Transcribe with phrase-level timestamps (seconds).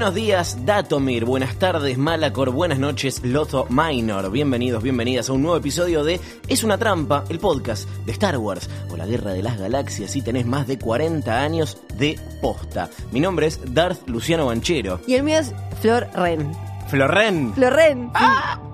[0.00, 1.26] Buenos días, Datomir.
[1.26, 2.52] Buenas tardes, Malacor.
[2.52, 4.30] Buenas noches, Loto Minor.
[4.30, 6.18] Bienvenidos, bienvenidas a un nuevo episodio de
[6.48, 10.22] Es una trampa, el podcast de Star Wars o la Guerra de las Galaxias si
[10.22, 12.88] tenés más de 40 años de posta.
[13.12, 15.00] Mi nombre es Darth Luciano Banchero.
[15.06, 16.50] Y el mío es Flor Ren.
[16.90, 17.52] Florren.
[17.54, 18.10] Florren.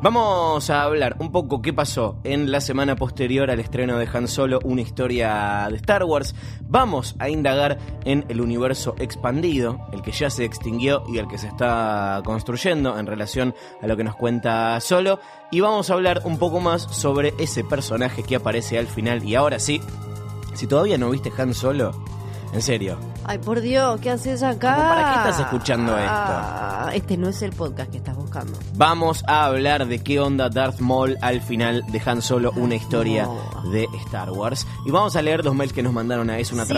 [0.01, 4.29] Vamos a hablar un poco qué pasó en la semana posterior al estreno de Han
[4.29, 6.37] Solo, una historia de Star Wars.
[6.69, 11.39] Vamos a indagar en el universo expandido, el que ya se extinguió y el que
[11.39, 15.19] se está construyendo en relación a lo que nos cuenta Solo.
[15.51, 19.25] Y vamos a hablar un poco más sobre ese personaje que aparece al final.
[19.25, 19.81] Y ahora sí,
[20.55, 21.91] si todavía no viste Han Solo,
[22.57, 24.75] en serio, Ay, por Dios, ¿qué haces acá?
[24.77, 26.11] ¿Cómo para qué estás escuchando esto?
[26.11, 28.59] Ah, Este no es el podcast que estás buscando.
[28.77, 33.29] Vamos a hablar de qué onda Darth Maul al final de Han Solo, una historia
[33.73, 34.67] de Star Wars.
[34.87, 36.73] Y vamos a leer los mails que nos mandaron a es una Sí.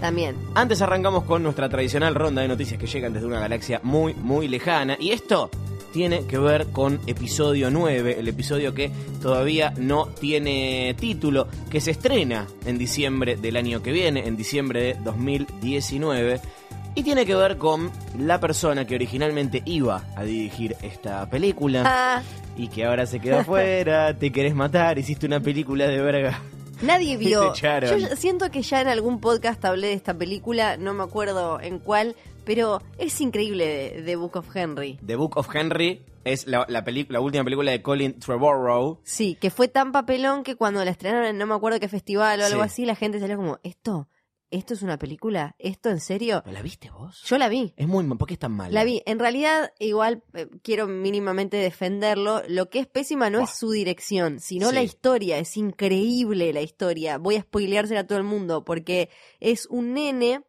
[0.00, 0.36] También.
[0.54, 4.48] Antes arrancamos con nuestra tradicional ronda de noticias que llegan desde una galaxia muy, muy
[4.48, 4.96] lejana.
[5.00, 5.50] Y esto
[5.96, 8.90] tiene que ver con episodio 9, el episodio que
[9.22, 14.82] todavía no tiene título, que se estrena en diciembre del año que viene, en diciembre
[14.82, 16.38] de 2019.
[16.96, 22.22] Y tiene que ver con la persona que originalmente iba a dirigir esta película Ah,
[22.58, 26.42] y que ahora se quedó afuera, te querés matar, hiciste una película de verga.
[26.82, 27.54] nadie vio.
[27.54, 31.78] Yo siento que ya en algún podcast hablé de esta película, no me acuerdo en
[31.78, 34.98] cuál, pero es increíble de, de Book of Henry.
[35.04, 39.00] The Book of Henry es la, la, la última película de Colin Trevorrow.
[39.04, 42.40] Sí, que fue tan papelón que cuando la estrenaron en no me acuerdo qué festival
[42.40, 42.64] o algo Sí.
[42.66, 44.08] así, la gente salió como, ¿esto?
[44.48, 45.56] ¿Esto es una película?
[45.58, 46.44] ¿Esto en serio?
[46.46, 47.20] ¿La viste vos?
[47.26, 47.74] Yo la vi.
[47.76, 48.04] Es muy.
[48.16, 48.72] ¿Por qué es tan mala?
[48.72, 49.02] La vi.
[49.04, 52.42] En realidad, igual eh, quiero mínimamente defenderlo.
[52.48, 54.74] Lo que es pésima no es su dirección, sino Sí.
[54.76, 55.38] la historia.
[55.38, 57.18] Es increíble la historia.
[57.18, 60.42] Voy a spoileársela a todo el mundo porque es un nene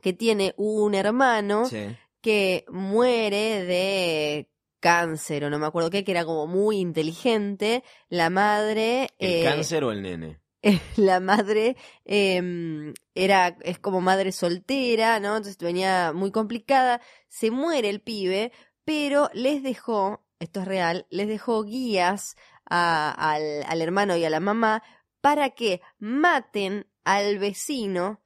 [0.00, 1.96] que tiene un hermano Sí.
[2.20, 4.50] que muere de
[4.80, 7.84] cáncer o no me acuerdo qué, que era como muy inteligente.
[8.08, 9.10] La madre...
[9.18, 10.40] ¿El eh, cáncer o el nene?
[10.96, 15.36] la madre eh, era es como madre soltera, ¿no?
[15.36, 17.00] Entonces venía muy complicada.
[17.28, 18.52] Se muere el pibe,
[18.84, 22.36] pero les dejó, esto es real, les dejó guías
[22.68, 24.82] a- al, al hermano y a la mamá
[25.20, 28.19] para que maten al vecino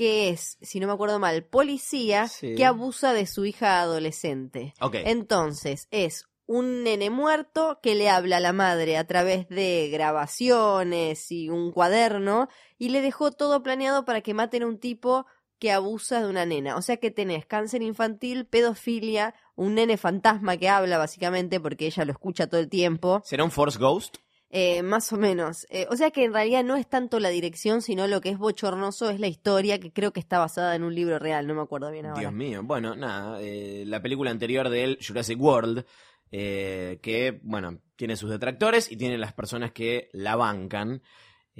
[0.00, 2.54] que es, si no me acuerdo mal, policía Sí.
[2.54, 4.72] que abusa de su hija adolescente.
[5.04, 11.30] Entonces, es un nene muerto que le habla a la madre a través de grabaciones
[11.30, 15.26] y un cuaderno y le dejó todo planeado para que maten a un tipo
[15.58, 16.76] que abusa de una nena.
[16.76, 22.06] O sea que tenés cáncer infantil, pedofilia, un nene fantasma que habla básicamente porque ella
[22.06, 24.16] lo escucha todo el tiempo, ¿Será un Force Ghost?
[24.50, 25.66] Eh, más o menos.
[25.70, 28.38] Eh, o sea que en realidad no es tanto la dirección, sino lo que es
[28.38, 31.62] bochornoso es la historia que creo que está basada en un libro real, no me
[31.62, 32.20] acuerdo bien ahora.
[32.20, 32.62] Dios mío.
[32.64, 33.38] Bueno, nada.
[33.40, 35.84] eh, la película anterior de él, Jurassic World,
[36.32, 41.02] eh, que, bueno, tiene sus detractores y tiene las personas que la bancan.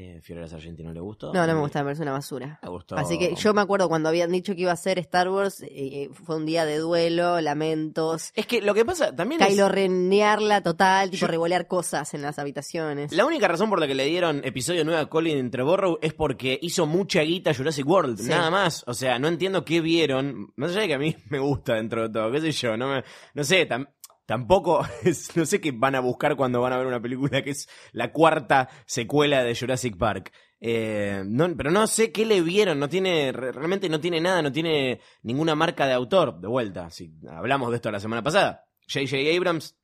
[0.03, 1.31] Eh, Fiorella Sargenti no le gustó.
[1.35, 2.59] No, no me gusta, me parece una basura.
[2.63, 2.97] Me gustó.
[2.97, 6.09] Así que yo me acuerdo cuando habían dicho que iba a ser Star Wars, eh,
[6.25, 9.49] fue un día de duelo, lamentos, Es que lo que pasa también es...
[9.49, 13.13] Kylo renearla total, tipo Yo- revolear cosas en las habitaciones.
[13.13, 16.59] La única razón por la que le dieron episodio 9 a Colin Trevorrow es porque
[16.63, 18.29] hizo mucha guita Jurassic World, Sí.
[18.31, 18.83] nada más.
[18.87, 20.53] O sea, no entiendo qué vieron.
[20.57, 22.89] Más allá de que a mí me gusta dentro de todo, qué sé yo, no
[22.89, 23.89] me, no sé, tam-
[24.31, 27.51] tampoco, es- no sé qué van a buscar cuando van a ver una película que
[27.51, 30.33] es la cuarta secuela de Jurassic Park.
[30.61, 34.41] Eh, no, pero no sé qué le vieron, no tiene, re- realmente no tiene nada,
[34.41, 38.67] no tiene ninguna marca de autor, de vuelta, si hablamos de esto la semana pasada.
[38.89, 39.17] J.J.
[39.37, 39.77] Abrams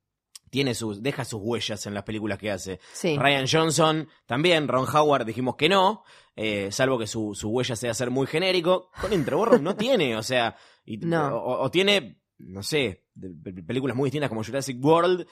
[0.50, 2.78] tiene sus, deja sus huellas en las películas que hace.
[2.92, 3.19] Sí.
[3.19, 6.04] Ryan Johnson también, Ron Howard dijimos que no,
[6.37, 8.90] eh, salvo que su, su huella sea ser muy genérico.
[9.00, 11.34] Colin Trevorrow no tiene, o sea, y- No.
[11.37, 15.26] o, o tiene, no sé, de- de- películas muy distintas como Jurassic World,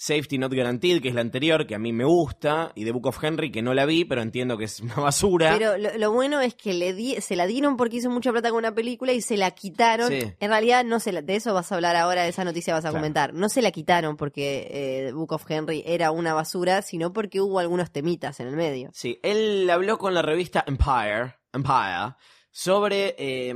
[0.00, 3.08] Safety Not Guaranteed, que es la anterior, que a mí me gusta, y The Book
[3.08, 5.52] of Henry, que no la vi, pero entiendo que es una basura.
[5.58, 8.50] Pero lo, lo bueno es que le di- se la dieron porque hizo mucha plata
[8.50, 10.08] con una película y se la quitaron.
[10.08, 10.20] Sí.
[10.38, 12.84] En realidad, no se la, de eso vas a hablar ahora, de esa noticia vas
[12.84, 13.00] a Claro.
[13.02, 13.34] comentar.
[13.34, 14.68] No se la quitaron porque
[15.08, 18.90] eh, Book of Henry era una basura, sino porque hubo algunos temitas en el medio.
[18.94, 22.14] Sí, él habló con la revista Empire, Empire
[22.50, 23.54] sobre eh,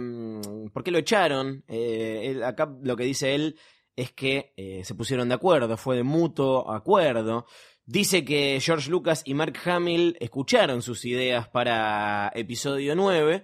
[0.72, 1.64] por qué lo echaron.
[1.68, 3.56] Eh, acá lo que dice él
[3.96, 7.46] es que eh, se pusieron de acuerdo, fue de mutuo acuerdo.
[7.84, 13.42] Dice que George Lucas y Mark Hamill escucharon sus ideas para episodio 9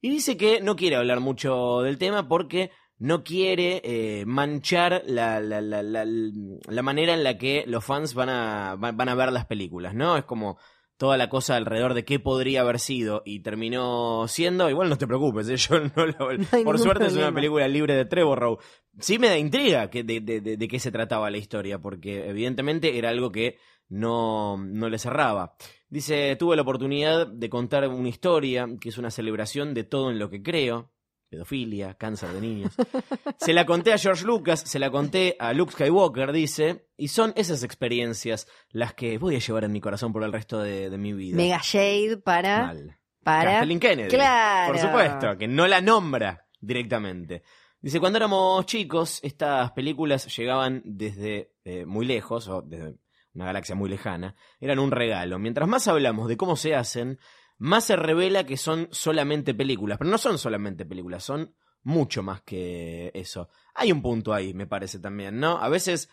[0.00, 5.40] y dice que no quiere hablar mucho del tema porque no quiere eh, manchar la,
[5.40, 9.46] la, la, la, manera en la que los fans van a, van a ver las
[9.46, 10.16] películas, ¿no?
[10.18, 10.58] Es como
[11.00, 15.06] toda la cosa alrededor de qué podría haber sido y terminó siendo, igual no te
[15.06, 15.56] preocupes, ¿eh?
[15.70, 16.28] yo no lo-
[16.62, 18.58] por suerte es una película libre de Trevor Rowe.
[18.98, 22.28] Sí me da intriga que de, de, de- de qué se trataba la historia, porque
[22.28, 23.56] evidentemente era algo que
[23.88, 25.54] no, no le cerraba.
[25.88, 30.18] Dice, tuve la oportunidad de contar una historia que es una celebración de todo en
[30.18, 30.90] lo que creo.
[31.30, 32.74] Pedofilia, cáncer de niños.
[33.38, 37.32] Se la conté a George Lucas, se la conté a Luke Skywalker, dice, y son
[37.36, 40.98] esas experiencias las que voy a llevar en mi corazón por el resto de, de
[40.98, 41.36] mi vida.
[41.36, 42.66] Mega Shade para.
[42.66, 42.98] Mal.
[43.22, 44.08] para Kathleen Kennedy.
[44.08, 44.72] Claro.
[44.72, 47.44] Por supuesto, que no la nombra directamente.
[47.80, 52.96] Dice, cuando éramos chicos, estas películas llegaban desde eh, muy lejos, o desde
[53.34, 55.38] una galaxia muy lejana, eran un regalo.
[55.38, 57.18] Mientras más hablamos de cómo se hacen,
[57.60, 59.98] más se revela que son solamente películas.
[59.98, 63.50] Pero no son solamente películas, son mucho más que eso.
[63.74, 65.58] Hay un punto ahí, me parece también, ¿no?
[65.58, 66.08] A veces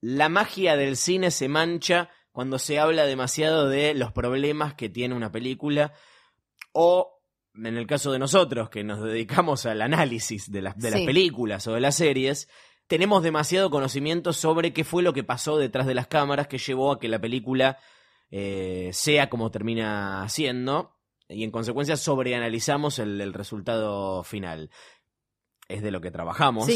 [0.00, 5.14] la magia del cine se mancha cuando se habla demasiado de los problemas que tiene
[5.14, 5.94] una película
[6.72, 7.22] o
[7.54, 11.66] en el caso de nosotros que nos dedicamos al análisis de las, de las películas
[11.68, 12.48] o de las series,
[12.88, 16.92] tenemos demasiado conocimiento sobre qué fue lo que pasó detrás de las cámaras que llevó
[16.92, 17.78] a que la película
[18.30, 20.96] eh, sea como termina siendo
[21.28, 24.70] y en consecuencia sobreanalizamos el, el resultado final.
[25.68, 26.66] Es de lo que trabajamos.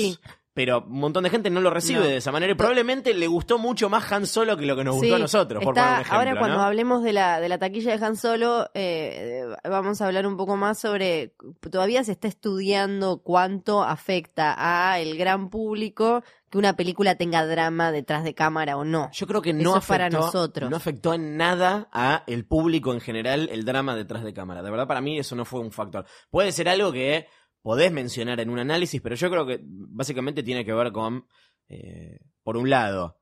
[0.62, 2.06] Pero un montón de gente no lo recibe No.
[2.06, 4.96] de esa manera y probablemente le gustó mucho más Han Solo que lo que nos
[4.96, 6.18] gustó Sí, a nosotros, por está- poner un ejemplo.
[6.18, 6.62] ahora cuando ¿no?
[6.64, 10.56] hablemos de la, de la taquilla de Han Solo, eh, vamos a hablar un poco
[10.58, 11.32] más sobre,
[11.70, 17.92] todavía se está estudiando cuánto afecta a el gran público que una película tenga drama
[17.92, 19.08] detrás de cámara o no.
[19.12, 20.68] Yo creo que Eso no es para afectó, nosotros.
[20.70, 24.60] no afectó en nada a el público en general el drama detrás de cámara.
[24.62, 26.04] De verdad, para mí eso no fue un factor.
[26.28, 27.28] Puede ser algo que
[27.62, 31.26] podés mencionar en un análisis, pero yo creo que básicamente tiene que ver con,
[31.68, 33.18] eh, por un lado,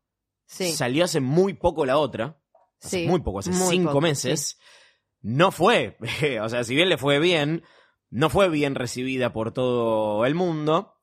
[0.47, 2.41] Sí, salió hace muy poco la otra,
[2.83, 4.59] hace Sí, muy poco, hace muy cinco poco, meses,
[5.21, 5.97] no fue,
[6.43, 7.63] o sea, si bien le fue bien,
[8.11, 10.95] no fue bien recibida por todo el mundo.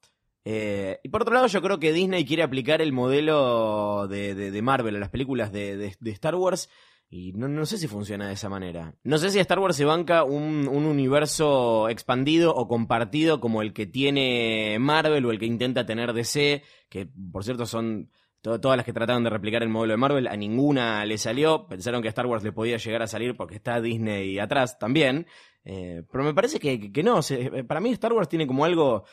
[0.48, 4.52] Eh, y por otro lado, yo creo que Disney quiere aplicar el modelo de, de-
[4.52, 6.70] de Marvel a las películas de Star Wars.
[7.10, 8.96] Y no, no sé si funciona de esa manera.
[9.04, 13.74] No sé si Star Wars se banca un, un universo expandido o compartido como el
[13.74, 18.10] que tiene Marvel o el que intenta tener DC, que por cierto son
[18.42, 21.68] to- todas las que trataron de replicar el modelo de Marvel, a ninguna le salió.
[21.68, 25.28] Pensaron que a Star Wars le podía llegar a salir porque está Disney atrás también.
[25.64, 27.22] Eh, pero me parece que, que- no.
[27.22, 29.06] se- para mí Star Wars tiene como algo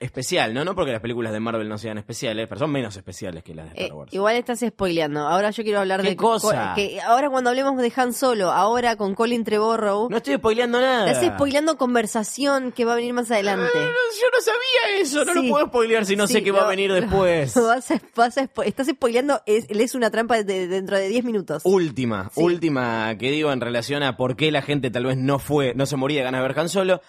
[0.00, 0.64] especial, ¿no?
[0.64, 3.66] No porque las películas de Marvel no sean especiales, pero son menos especiales que las
[3.72, 4.12] de Eh, Star Wars.
[4.14, 5.20] igual estás spoileando.
[5.28, 6.72] Ahora yo quiero hablar ¿Qué de cosa?
[6.74, 11.10] que ahora cuando hablemos de Han Solo, ahora con Colin Trevorrow, No estoy spoileando nada.
[11.10, 13.68] estás spoileando conversación que va a venir más adelante.
[13.74, 15.42] No, no, yo no sabía eso, no Sí.
[15.46, 17.54] lo puedo spoilear si no Sí, sé qué va a venir después.
[17.54, 20.96] lo vas a- vas a spo- estás spoileando, es, él es una trampa de- dentro
[20.96, 21.62] de 10 minutos.
[21.66, 22.42] Última, Sí.
[22.42, 25.84] última que digo en relación a por qué la gente tal vez no fue, no
[25.86, 27.02] se moría de ganas de ver Han Solo.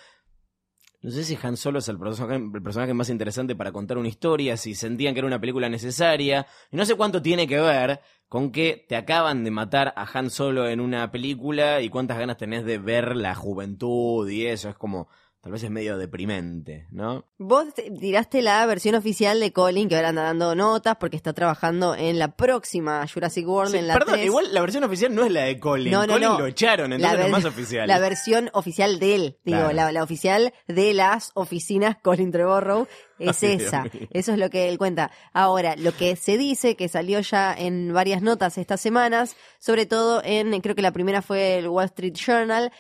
[1.03, 4.75] No sé si Han Solo es el personaje, más interesante para contar una historia, si
[4.75, 6.45] sentían que era una película necesaria.
[6.71, 10.29] Y no sé cuánto tiene que ver con que te acaban de matar a Han
[10.29, 14.69] Solo en una película y cuántas ganas tenés de ver la juventud y eso.
[14.69, 15.09] Es como,
[15.41, 17.25] tal vez es medio deprimente, ¿no?
[17.39, 21.33] Vos te- tiraste la versión oficial de Colin, que ahora anda dando notas porque está
[21.33, 24.25] trabajando en la próxima Jurassic World, Sí, en la perdón, 3.
[24.27, 25.91] igual la versión oficial no es la de Colin.
[25.91, 26.39] No, no, Colin no.
[26.39, 27.87] lo echaron, entonces La es más oficial.
[27.87, 29.73] La versión oficial de él, digo, Claro.
[29.73, 32.87] la, la oficial de las oficinas Colin Trevorrow
[33.19, 33.85] es Ay, esa.
[34.11, 35.09] Eso es lo que él cuenta.
[35.33, 40.21] Ahora, lo que se dice, que salió ya en varias notas estas semanas, sobre todo
[40.23, 42.71] en, creo que la primera fue el Wall Street Journal,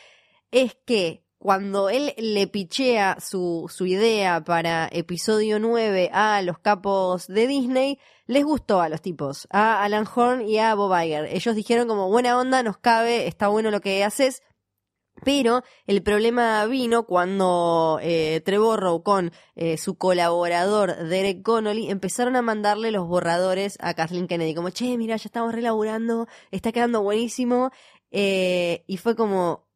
[0.51, 7.25] es que cuando él le pichea su, su idea para episodio 9 a los capos
[7.25, 11.25] de Disney, les gustó a los tipos, a Alan Horn y a Bob Iger.
[11.25, 14.43] Ellos dijeron como buena onda, nos cabe, está bueno lo que haces,
[15.25, 22.43] Pero el problema vino cuando eh, Trevorrow con eh, su colaborador Derek Connolly empezaron a
[22.43, 27.71] mandarle los borradores a Kathleen Kennedy, como, che, mira, ya estamos relaborando, está quedando buenísimo.
[28.11, 29.70] Eh, y fue como,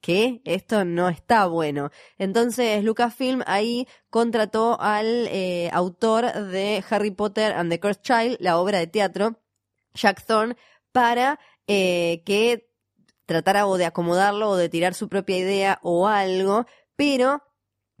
[0.00, 0.40] ¿qué?
[0.44, 1.90] Esto no está bueno.
[2.18, 8.58] Entonces Lucasfilm ahí contrató al eh, autor de Harry Potter and the Cursed Child, la
[8.58, 9.40] obra de teatro,
[9.94, 10.56] Jack Thorne,
[10.92, 12.68] para eh, que
[13.26, 17.42] tratara o de acomodarlo o de tirar su propia idea o algo, pero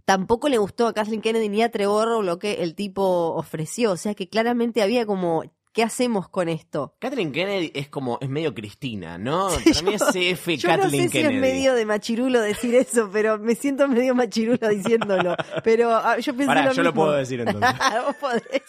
[0.06, 3.96] tampoco le gustó a Kathleen Kennedy ni a Trevor lo que el tipo ofreció, o
[3.98, 5.44] sea que claramente había como
[5.78, 6.96] ¿Qué hacemos con esto?
[6.98, 9.48] Kathleen Kennedy es como, es medio Cristina, ¿no?
[9.64, 11.10] Sí, Para mí es CF Yo Kathleen no sé Kennedy.
[11.12, 15.36] si es medio de machirulo decir eso, pero me siento medio machirulo diciéndolo.
[15.62, 17.04] Pero ah, yo pensé Pará, lo yo lo mismo.
[17.04, 17.70] puedo decir entonces.
[18.06, 18.62] Vos podés.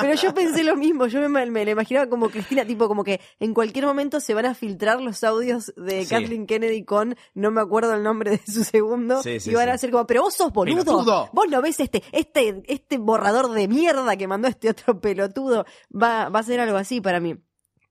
[0.00, 3.20] Pero yo pensé lo mismo, yo me, me la imaginaba como Cristina, tipo como que
[3.38, 6.10] en cualquier momento se van a filtrar los audios de Sí.
[6.10, 9.68] Kathleen Kennedy con, no me acuerdo el nombre de su segundo, Sí, sí, y van
[9.68, 11.30] a ser como, pero vos sos boludo, Pelotudo.
[11.32, 16.28] vos no ves este, este, este borrador de mierda que mandó este otro pelotudo, va,
[16.30, 17.36] va a ser algo así para mí.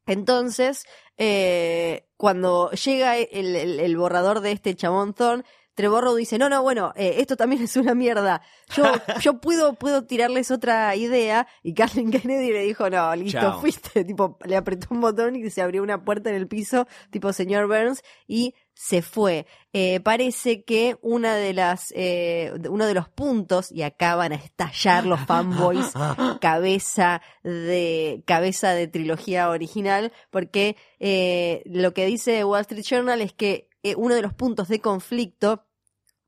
[0.05, 0.83] Entonces,
[1.17, 5.43] eh, cuando llega el, el- el borrador de este chabón Thorne,
[5.75, 8.41] Trevorrow dice, no, no, bueno, eh, esto también es una mierda.
[8.75, 8.83] Yo,
[9.21, 11.47] yo puedo, puedo tirarles otra idea.
[11.61, 13.61] Y Kathleen Kennedy le dijo, no, listo, Chao.
[13.61, 14.03] fuiste.
[14.05, 17.67] Tipo, le apretó un botón y se abrió una puerta en el piso, tipo señor
[17.67, 19.47] Burns, y se fue.
[19.73, 24.35] Eh, parece que una de las, eh, uno de los puntos, y acá van a
[24.35, 25.91] estallar los fanboys,
[26.41, 33.33] cabeza de cabeza de trilogía original porque eh, lo que dice Wall Street Journal es
[33.33, 35.65] que eh, uno de los puntos de conflicto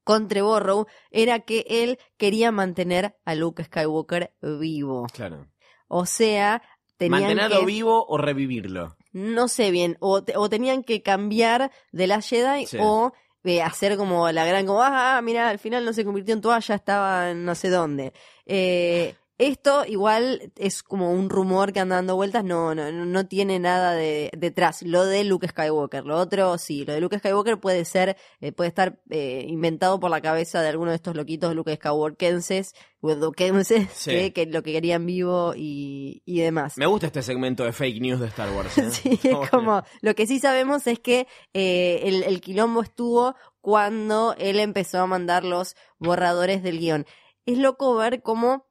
[0.04, 5.06] con Trevorrow era que él quería mantener a Luke Skywalker vivo.
[5.14, 5.48] Claro.
[5.88, 6.64] O sea,
[6.98, 8.98] tenían ¿Mantenerlo que, vivo o revivirlo?
[9.12, 12.78] No sé bien, o, te- o tenían que cambiar de la Jedi Sí.
[12.80, 13.14] o
[13.44, 16.76] eh, hacer como la gran, como, ah, mira, al final no se convirtió en toalla,
[16.76, 18.14] estaba en no sé dónde.
[18.46, 23.58] Eh, esto igual es como un rumor que anda dando vueltas, no, no, no tiene
[23.58, 24.82] nada de, detrás.
[24.84, 28.68] Lo de Luke Skywalker, lo otro sí, lo de Luke Skywalker puede ser, eh, puede
[28.68, 34.12] estar eh, inventado por la cabeza de alguno de estos loquitos Luke Skywalkenses, Duquenses, Sí.
[34.12, 36.74] que, que lo que querían vivo y, y demás.
[36.78, 38.78] Me gusta este segmento de fake news de Star Wars.
[38.78, 38.90] ¿eh?
[38.92, 44.36] Sí, es como, lo que sí sabemos es que eh, el, el quilombo estuvo cuando
[44.38, 47.06] él empezó a mandar los borradores del guion.
[47.46, 48.69] Es loco ver cómo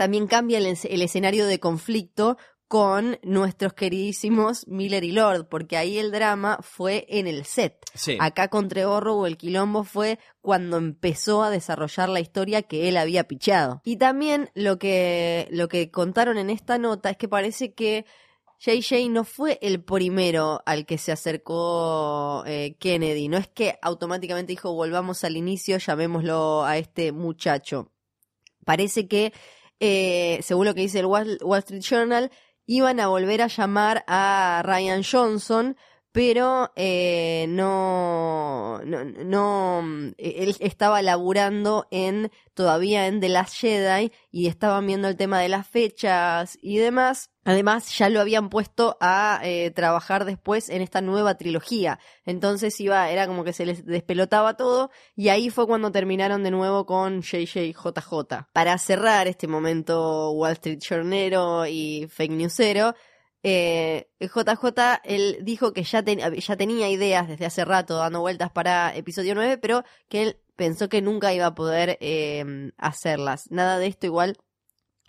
[0.00, 2.38] también cambia el, es- el escenario de conflicto
[2.68, 7.74] con nuestros queridísimos Miller y Lord, porque ahí el drama fue en el set.
[7.94, 8.16] Sí.
[8.18, 13.24] Acá con Trevorrow el quilombo fue cuando empezó a desarrollar la historia que él había
[13.24, 13.82] pichado.
[13.84, 18.06] Y también lo que, lo que contaron en esta nota es que parece que
[18.60, 23.28] JJ no fue el primero al que se acercó eh, Kennedy.
[23.28, 27.90] No es que automáticamente dijo volvamos al inicio, llamémoslo a este muchacho.
[28.64, 29.32] Parece que,
[29.80, 32.30] eh, según lo que dice el Wall, Wall Street Journal,
[32.66, 35.76] iban a volver a llamar a Ryan Johnson,
[36.12, 44.12] pero eh, no, no, no, mm, él estaba laburando en, todavía en The Last Jedi
[44.32, 47.30] y estaban viendo el tema de las fechas y demás.
[47.44, 51.98] Además, ya lo habían puesto a eh, trabajar después en esta nueva trilogía.
[52.24, 54.90] Entonces iba, era como que se les despelotaba todo.
[55.16, 58.48] Y ahí fue cuando terminaron de nuevo con JJJJ.
[58.52, 62.94] Para cerrar este momento Wall Street Journero y fake newsero,
[63.42, 68.50] eh, JJ, él dijo que ya, ten- ya tenía ideas desde hace rato dando vueltas
[68.50, 73.50] para episodio 9, pero que él pensó que nunca iba a poder eh, hacerlas.
[73.50, 74.36] Nada de esto igual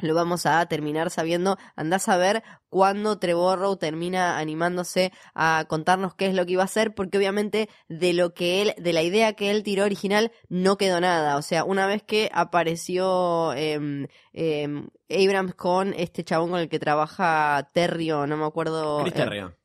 [0.02, 1.58] lo vamos a terminar sabiendo.
[1.76, 6.66] Andás a ver cuándo Trevorrow termina animándose a contarnos qué es lo que iba a
[6.66, 10.78] hacer, porque obviamente de lo que él, de la idea que él tiró original, no
[10.78, 11.38] quedó nada.
[11.38, 16.80] O sea, una vez que apareció em, em, Abrams con este chabón con el que
[16.80, 19.00] trabaja Terrio, no me acuerdo.
[19.02, 19.61] Chris eh, Terrio.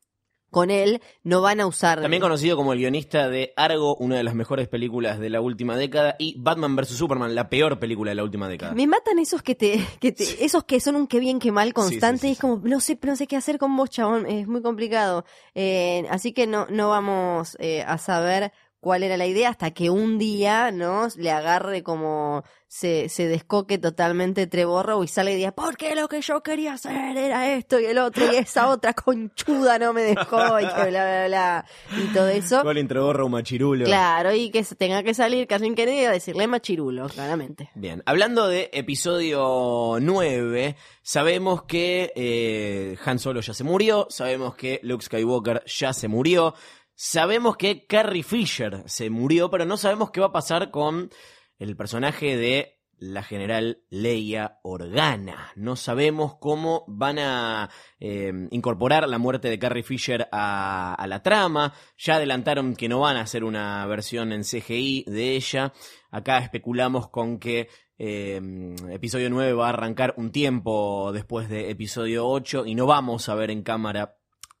[0.51, 2.01] Con él, no van a usar.
[2.01, 5.75] También conocido como el guionista de Argo, una de las mejores películas de la última
[5.75, 6.89] década, y Batman vs.
[6.89, 8.73] Superman, la peor película de la última década.
[8.73, 11.73] Me matan esos que te, que te, esos que son un que bien que mal
[11.73, 14.47] constante sí, y es como, no sé, no sé qué hacer con vos, chabón, es
[14.47, 15.25] muy complicado.
[15.55, 19.89] Eh, así que no, no vamos eh, a saber cuál era la idea hasta que
[19.89, 21.07] un día, ¿no?
[21.15, 26.21] Le agarre como se, se descoque totalmente Trevorrow y sale y diga, porque lo que
[26.21, 30.59] yo quería hacer era esto y el otro y esa otra conchuda no me dejó
[30.59, 31.65] y que bla, bla, bla.
[31.97, 32.61] Y todo eso.
[32.63, 33.85] Colin Trevorrow machirulo.
[33.85, 37.71] Claro, y que tenga que salir Kathleen Kennedy a decirle machirulo, claramente.
[37.75, 44.79] Bien, hablando de episodio 9, sabemos que eh, Han Solo ya se murió, sabemos que
[44.83, 46.53] Luke Skywalker ya se murió,
[46.97, 51.11] sabemos que Carrie Fisher se murió, pero no sabemos qué va a pasar con
[51.59, 55.51] el personaje de la general Leia Organa.
[55.55, 61.75] No sabemos cómo van a eh, incorporar la muerte de Carrie Fisher a, la trama.
[61.99, 65.73] Ya adelantaron que no van a hacer una versión en CGI de ella.
[66.09, 68.41] Acá especulamos con que eh,
[68.89, 73.35] episodio 9 va a arrancar un tiempo después de episodio 8 y no vamos a
[73.35, 74.16] ver en cámara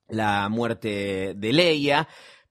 [0.07, 2.07] la muerte de Leia.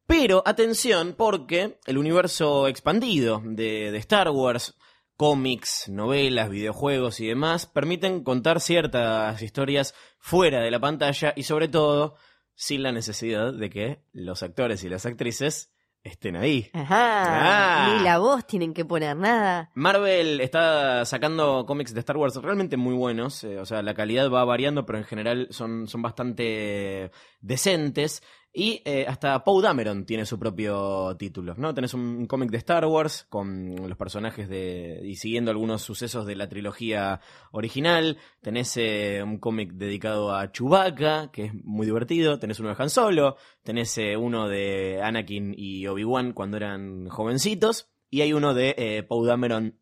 [0.07, 4.77] Pero atención porque el universo expandido de, de Star Wars
[5.17, 11.69] cómics, novelas, videojuegos y demás permiten contar ciertas historias fuera de la pantalla y sobre
[11.69, 12.17] todo
[12.55, 15.73] sin la necesidad de que los actores y las actrices
[16.07, 16.71] estén ahí.
[16.73, 16.95] Ajá.
[16.99, 17.95] Ah.
[17.97, 19.71] Ni la voz tienen que poner nada.
[19.75, 24.31] Marvel está sacando cómics de Star Wars realmente muy buenos, eh, o sea, la calidad
[24.31, 27.11] va variando, pero en general son, son bastante
[27.41, 28.23] decentes.
[28.59, 31.75] Y eh, hasta Poe Dameron tiene su propio título, ¿no?
[31.75, 34.99] Tenés un cómic de Star Wars con los personajes de.
[35.05, 37.21] y siguiendo algunos sucesos de la trilogía
[37.53, 38.17] original.
[38.41, 42.39] Tenés eh, un cómic dedicado a Chewbacca, que es muy divertido.
[42.39, 43.37] Tenés uno de Han Solo.
[43.63, 47.91] Tenés eh, uno de Anakin y Obi-Wan cuando eran jovencitos.
[48.09, 49.77] Y hay uno de Poe Dameron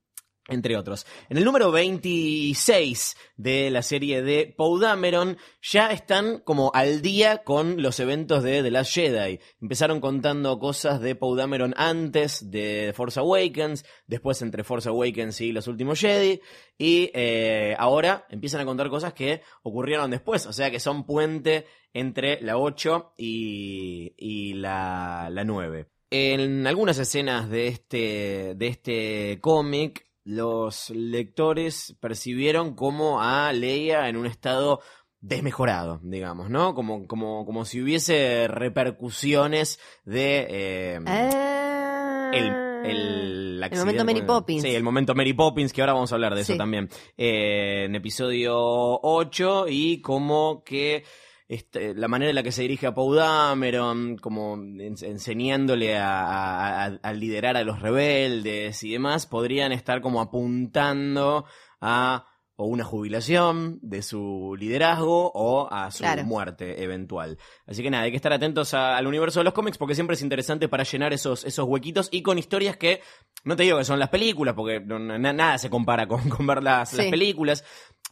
[0.49, 1.07] entre otros.
[1.31, 7.45] En el número 26 de la serie de Poe Dameron ya están como al día
[7.45, 9.41] con los eventos de The Last Jedi.
[9.61, 15.53] Empezaron contando cosas de Poe Dameron antes de Force Awakens, después entre Force Awakens y
[15.53, 16.41] Los Últimos Jedi,
[16.77, 21.67] y eh, ahora empiezan a contar cosas que ocurrieron después, o sea que son puente
[21.95, 25.89] entre la 8 y, y la, la 9.
[26.11, 34.16] En algunas escenas de este, de este cómic, los lectores percibieron como a Leia en
[34.16, 34.81] un estado
[35.21, 36.75] desmejorado, digamos, ¿no?
[36.75, 42.31] Como, como, como si hubiese repercusiones de eh, Ah.
[42.35, 42.47] el,
[42.90, 44.62] el, El momento Mary Poppins.
[44.62, 46.88] Sí, el momento Mary Poppins, que ahora vamos a hablar de eso también.
[47.16, 51.04] Eh, en episodio 8 y como que
[51.49, 56.21] este, la manera en la que se dirige a Poe Dameron, como en- enseñándole a,
[56.25, 61.45] a- a- a liderar a los rebeldes y demás, podrían estar como apuntando
[61.81, 66.23] a o una jubilación de su liderazgo o a su Claro.
[66.23, 67.37] muerte eventual.
[67.67, 70.15] Así que nada, hay que estar atentos a- al universo de los cómics porque siempre
[70.15, 73.00] es interesante para llenar esos, esos huequitos y con historias que,
[73.43, 76.47] no te digo que son las películas, porque no- na- nada se compara con, con
[76.47, 77.65] ver las, películas,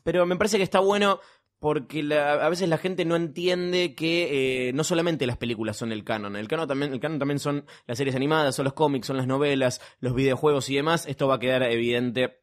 [0.02, 1.20] pero me parece que está bueno
[1.62, 5.92] porque la- a veces la gente no entiende que eh, no solamente las películas son
[5.92, 9.06] el canon, el canon también, el canon también son las series animadas, son los cómics,
[9.06, 11.06] son las novelas, los videojuegos y demás.
[11.06, 12.40] Esto va a quedar evidente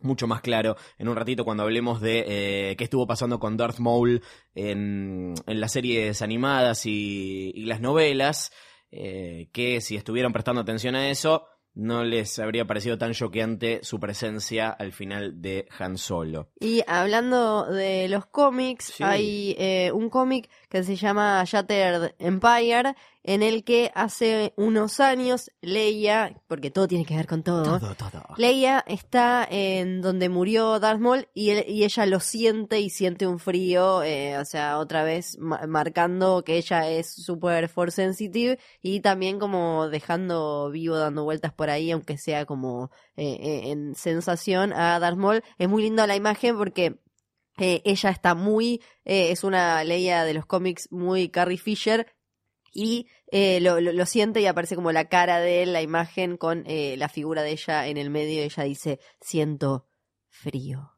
[0.00, 2.24] mucho más claro en un ratito cuando hablemos de
[2.70, 4.22] eh, qué estuvo pasando con Darth Maul
[4.54, 8.52] en, las series animadas y, y las novelas,
[8.90, 13.98] eh, que si estuvieron prestando atención a eso, no les habría parecido tan choqueante su
[13.98, 16.48] presencia al final de Han Solo.
[16.60, 19.02] Y hablando de los cómics, Sí.
[19.02, 25.50] hay eh, un cómic que se llama Shattered Empire, en el que hace unos años
[25.60, 28.22] Leia, porque todo tiene que ver con todo, Todo, todo.
[28.36, 33.26] Leia está en donde murió Darth Maul y, él- y ella lo siente y siente
[33.26, 38.58] un frío, eh, o sea, otra vez ma- marcando que ella es super force sensitive
[38.80, 43.94] y también como dejando vivo, dando vueltas por ahí, aunque sea como eh, eh, en
[43.94, 45.42] sensación a Darth Maul.
[45.58, 46.98] Es muy linda la imagen porque
[47.58, 52.06] eh, ella está muy, eh, es una Leia de los cómics muy Carrie Fisher
[52.72, 56.36] y eh, lo, lo- lo siente y aparece como la cara de él, la imagen
[56.36, 59.86] con eh, la figura de ella en el medio y ella dice, siento
[60.28, 60.92] frío.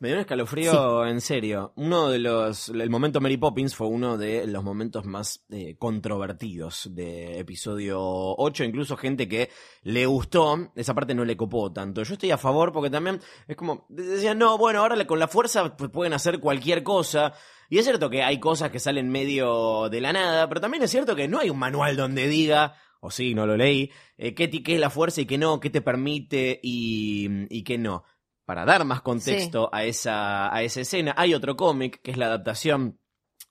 [0.00, 1.72] Me dio un escalofrío en serio.
[1.74, 2.68] Uno de los.
[2.68, 8.62] El momento Mary Poppins fue uno de los momentos más eh, controvertidos de episodio 8.
[8.62, 9.50] Incluso gente que
[9.82, 12.04] le gustó, esa parte no le copó tanto.
[12.04, 13.86] Yo estoy a favor porque también es como.
[13.88, 17.32] Decían, no, bueno, ahora con la fuerza pues, pueden hacer cualquier cosa.
[17.68, 20.90] Y es cierto que hay cosas que salen medio de la nada, pero también es
[20.90, 22.74] cierto que no hay un manual donde diga.
[23.00, 23.90] O sí, no lo leí.
[24.16, 27.78] eh, qué, qué es la fuerza y qué no, qué te permite y, y qué
[27.78, 28.02] no
[28.44, 31.14] para dar más contexto a, esa, a esa escena.
[31.16, 32.98] Hay otro cómic que es la adaptación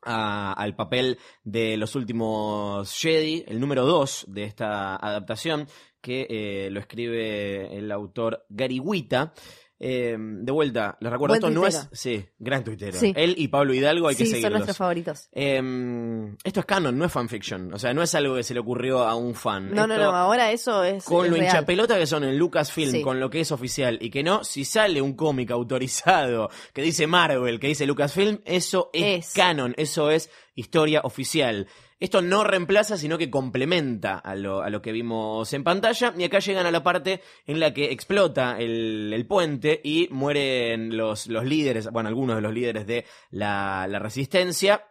[0.01, 5.67] a- al papel de los últimos Jedi, el número 2 de esta adaptación,
[6.01, 9.33] que eh, lo escribe el autor Gary Wita.
[9.79, 11.87] Eh, de vuelta, les recuerdo, Buen esto no es...
[11.91, 12.97] Sí, gran tuitero.
[12.97, 13.13] Sí.
[13.15, 14.51] Él y Pablo Hidalgo hay que sí, son seguirlos.
[14.59, 15.29] nuestros favoritos.
[15.33, 17.73] Eh, esto es canon, no es fanfiction.
[17.73, 19.71] O sea, no es algo que se le ocurrió a un fan.
[19.73, 21.03] No, no, no, ahora eso es...
[21.03, 21.45] con es lo real.
[21.47, 23.01] hinchapelota que son en Lucasfilm, Sí.
[23.01, 27.05] con lo que es oficial y que no, si sale un cómic autorizado que dice
[27.07, 29.33] Marvel, que dice Lucasfilm, eso es, Es.
[29.33, 31.67] canon, eso es historia oficial.
[31.99, 36.13] Esto no reemplaza, sino que complementa a lo, a lo que vimos en pantalla.
[36.17, 40.95] Y acá llegan a la parte en la que explota el, el puente y mueren
[40.95, 44.83] los, los líderes, bueno, algunos de los líderes de la, la resistencia.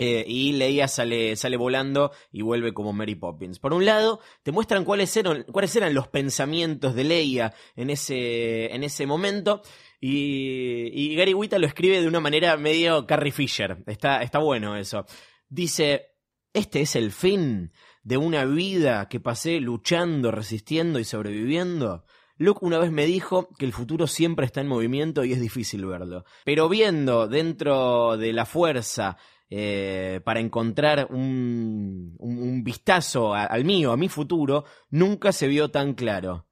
[0.00, 3.58] Eh, y Leia sale, sale volando y vuelve como Mary Poppins.
[3.58, 8.72] Por un lado, te muestran cuáles eran, cuáles eran los pensamientos de Leia en ese,
[8.72, 9.60] en ese momento.
[10.00, 13.78] Y, Gary Wita lo escribe de una manera medio Carrie Fisher.
[13.86, 15.04] Está, está bueno eso.
[15.48, 16.12] Dice,
[16.52, 22.04] este es el fin de una vida que pasé luchando, resistiendo y sobreviviendo.
[22.36, 25.84] Luke una vez me dijo que el futuro siempre está en movimiento y es difícil
[25.84, 26.24] verlo.
[26.44, 29.16] Pero viendo dentro de la fuerza
[29.50, 36.46] eh, para encontrar un, vistazo al mío, a mi futuro, nunca se vio tan claro.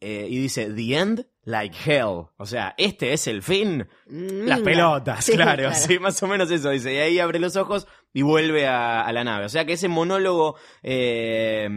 [0.00, 2.26] Eh, y dice, The End, like hell.
[2.36, 3.86] O sea, este es el fin.
[4.06, 4.64] Las Minga.
[4.64, 6.94] pelotas, Sí, claro, sí, más o menos eso dice.
[6.94, 9.44] Y ahí abre los ojos y vuelve a, a la nave.
[9.44, 11.68] O sea que ese monólogo eh,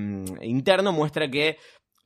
[0.42, 1.58] interno muestra que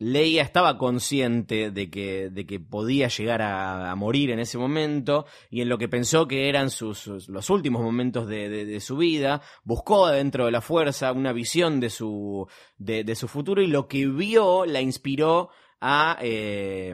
[0.03, 5.27] Leia estaba consciente de que, de que podía llegar a, a morir en ese momento
[5.51, 8.79] y en lo que pensó que eran sus, sus- los últimos momentos de, de- de
[8.79, 12.47] su vida, buscó dentro de la fuerza una visión de su,
[12.79, 15.49] de, de su futuro y lo que vio la inspiró
[15.83, 16.93] a, eh,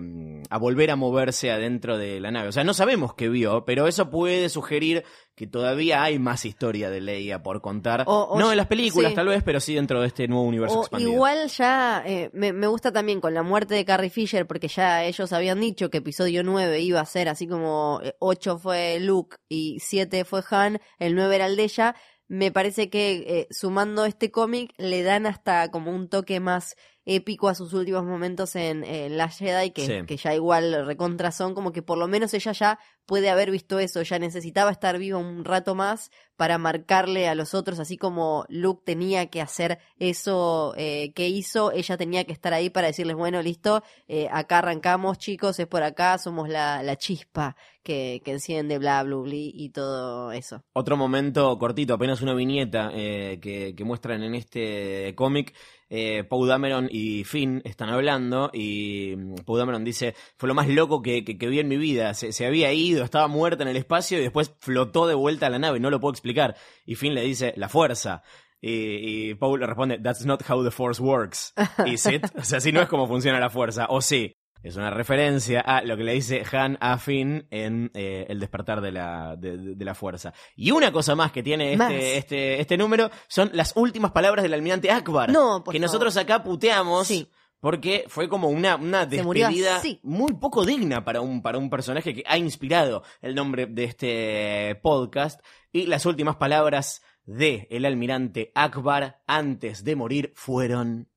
[0.49, 2.47] a volver a moverse adentro de la nave.
[2.47, 5.03] O sea, no sabemos qué vio, pero eso puede sugerir
[5.35, 8.05] que todavía hay más historia de Leia por contar.
[8.07, 9.15] O- o- no en las películas, sí.
[9.15, 11.11] tal vez, pero sí dentro de este nuevo universo O expandido.
[11.11, 15.03] igual ya eh, me, me gusta también con la muerte de Carrie Fisher, porque ya
[15.03, 19.79] ellos habían dicho que episodio 9 iba a ser así como 8 fue Luke y
[19.81, 21.95] 7 fue Han, el 9 era el de ella.
[22.29, 26.75] Me parece que eh, sumando este cómic le dan hasta como un toque más
[27.09, 30.05] épico a sus últimos momentos en, en La Jedi, que, Sí.
[30.05, 33.79] que ya igual recontra son, como que por lo menos ella ya puede haber visto
[33.79, 38.45] eso, ya necesitaba estar viva un rato más para marcarle a los otros, así como
[38.49, 43.15] Luke tenía que hacer eso eh, que hizo, ella tenía que estar ahí para decirles,
[43.15, 48.31] bueno, listo, eh, acá arrancamos chicos, es por acá, somos la, la chispa que, que
[48.31, 50.61] enciende, bla, bla, bla, y todo eso.
[50.73, 55.55] Otro momento cortito, apenas una viñeta eh, que, que muestran en este cómic.
[55.89, 60.67] Eh, Poe Dameron y Finn están hablando y mm, Poe Dameron dice, fue lo más
[60.67, 63.69] loco que, que, que vi en mi vida, se, se había ido, estaba muerta en
[63.69, 66.55] el espacio y después flotó de vuelta a la nave, no lo puedo explicar.
[66.85, 68.23] Y Finn le dice, la fuerza.
[68.59, 71.53] Y, y Poe le responde, that's not how the force works,
[71.85, 72.25] is it?
[72.37, 74.35] O sea, así no es como funciona la fuerza, o sí.
[74.63, 78.81] Es una referencia a lo que le dice Han a Finn en eh, El despertar
[78.81, 80.33] de la, de, la fuerza.
[80.55, 84.53] Y una cosa más que tiene este, este, este número son las últimas palabras del
[84.53, 85.29] almirante Akbar.
[85.29, 85.81] No, por que favor.
[85.81, 87.07] nosotros acá puteamos.
[87.07, 87.29] Sí.
[87.59, 89.99] Porque fue como una, una despedida así.
[90.03, 94.75] muy poco digna para un, para un personaje que ha inspirado el nombre de este
[94.83, 95.41] podcast.
[95.71, 101.09] Y las últimas palabras de el almirante Akbar antes de morir fueron...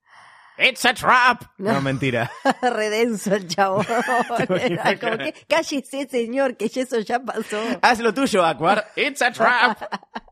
[0.58, 1.42] It's a trap.
[1.56, 1.80] No, No.
[1.80, 2.30] mentira.
[2.62, 3.46] Redenso el
[4.60, 7.58] Era como que, cállese señor, que eso ya pasó.
[7.80, 8.86] Haz lo tuyo, Akbar.
[8.96, 9.80] It's a trap.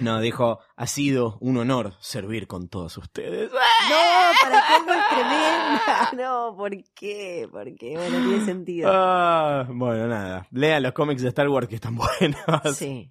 [0.00, 3.52] No, dijo, ha sido un honor servir con todos ustedes.
[3.52, 3.58] No,
[4.42, 6.10] para colmo es tremenda.
[6.24, 7.48] No, ¿por qué?
[7.50, 7.94] ¿Por qué?
[7.96, 8.90] Bueno, tiene sentido.
[8.92, 10.46] Ah, bueno, nada.
[10.50, 12.76] Lean los cómics de Star Wars que están buenos.
[12.76, 13.10] Sí.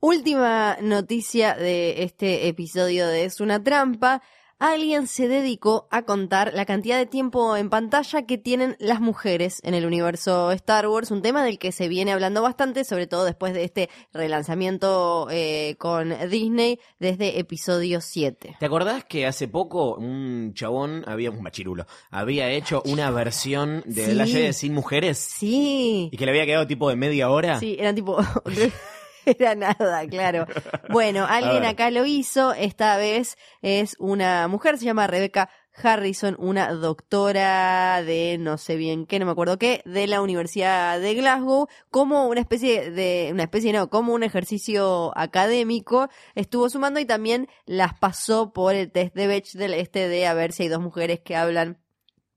[0.00, 4.22] Última noticia de este episodio de Es una trampa.
[4.58, 9.60] Alguien se dedicó a contar la cantidad de tiempo en pantalla que tienen las mujeres
[9.64, 13.26] en el universo Star Wars, un tema del que se viene hablando bastante, sobre todo
[13.26, 18.56] después de este relanzamiento eh, con Disney desde episodio 7.
[18.58, 24.06] ¿Te acordás que hace poco un chabón, había un machirulo, había hecho una versión de
[24.06, 24.12] Sí.
[24.14, 25.18] la Jedi sin mujeres?
[25.18, 26.08] Sí.
[26.10, 27.60] Y que le había quedado tipo de media hora.
[27.60, 28.16] Sí, eran tipo.
[29.38, 30.46] Era nada, claro.
[30.88, 32.52] Bueno, alguien acá lo hizo.
[32.52, 35.50] Esta vez es una mujer, se llama Rebecca
[35.82, 41.00] Harrison, una doctora de no sé bien qué, no me acuerdo qué, de la Universidad
[41.00, 46.98] de Glasgow, como una especie de, una especie no, como un ejercicio académico, estuvo sumando
[47.00, 50.68] y también las pasó por el test de Bechdel este de a ver si hay
[50.70, 51.78] dos mujeres que hablan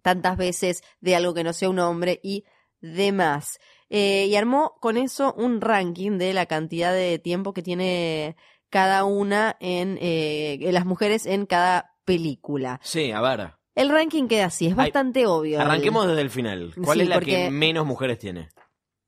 [0.02, 2.43] tantas veces de algo que no sea un hombre y
[2.82, 3.60] demás.
[3.89, 8.36] Eh, y armó con eso un ranking de la cantidad de tiempo que tiene
[8.69, 12.80] cada una en eh, las mujeres en cada película.
[12.84, 13.54] Sí, a ver.
[13.75, 15.60] El ranking queda así, es Ay, bastante obvio.
[15.62, 16.73] Arranquemos desde el final.
[16.84, 18.49] ¿Cuál Sí, es la que menos mujeres tiene?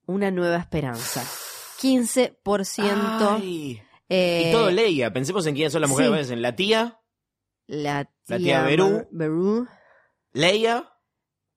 [0.07, 1.23] Una nueva esperanza.
[1.81, 3.37] 15%.
[3.39, 3.81] Ay.
[4.09, 5.11] eh, Y todo Leia.
[5.13, 6.27] Pensemos en quiénes son las mujeres.
[6.27, 6.33] sí.
[6.33, 6.99] En la tía,
[7.67, 8.61] la tía, La tía.
[9.11, 9.67] Beru.
[10.33, 10.90] Leia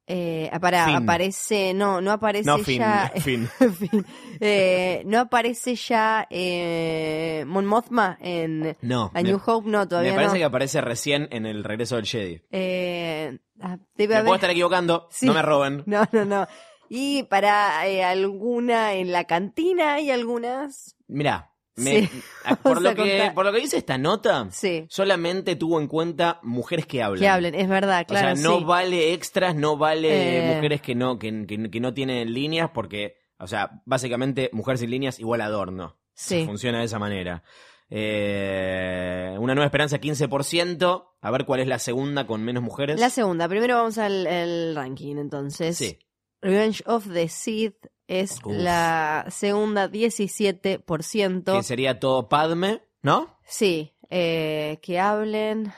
[0.07, 0.97] Eh, para, Finn.
[0.97, 3.11] aparece, no, no aparece No, ya.
[3.23, 3.49] Finn.
[3.49, 4.05] Finn.
[4.41, 9.11] Eh, no aparece ya eh, Mon Mothma en No.
[9.15, 10.39] A me- New Hope, no, todavía me parece no.
[10.41, 12.43] que aparece recién en el regreso del Jedi.
[12.51, 14.27] Eh, ah, debe Me haber.
[14.27, 15.25] puedo estar equivocando, Sí.
[15.27, 15.83] no me roben.
[15.87, 16.47] No, no, no.
[16.91, 20.97] Y para eh, alguna en la cantina hay algunas.
[21.09, 22.23] Mirá, me- Sí.
[22.45, 26.39] a- por, lo que, por lo que dice esta nota, Sí, solamente tuvo en cuenta
[26.43, 27.21] mujeres que hablan.
[27.21, 28.33] que hablen, es verdad, claro.
[28.33, 28.65] o sea, no sí.
[28.65, 30.55] vale extras, no vale Eh.
[30.57, 34.91] mujeres que no, que, que- que no tienen líneas, porque, o sea, básicamente mujer sin
[34.91, 35.97] líneas igual adorno.
[36.15, 36.45] Sí.
[36.47, 37.43] Funciona de esa manera.
[37.91, 41.05] Eh, una nueva esperanza 15%.
[41.21, 43.01] A ver cuál es la segunda con menos mujeres.
[43.01, 45.77] La segunda, primero vamos al ranking, entonces.
[45.77, 45.99] Sí.
[46.43, 48.53] Revenge of the Sith es Uf.
[48.57, 51.57] la segunda, 17%.
[51.57, 53.39] Que sería todo Padme, ¿no?
[53.47, 55.73] Sí, eh, que hablen.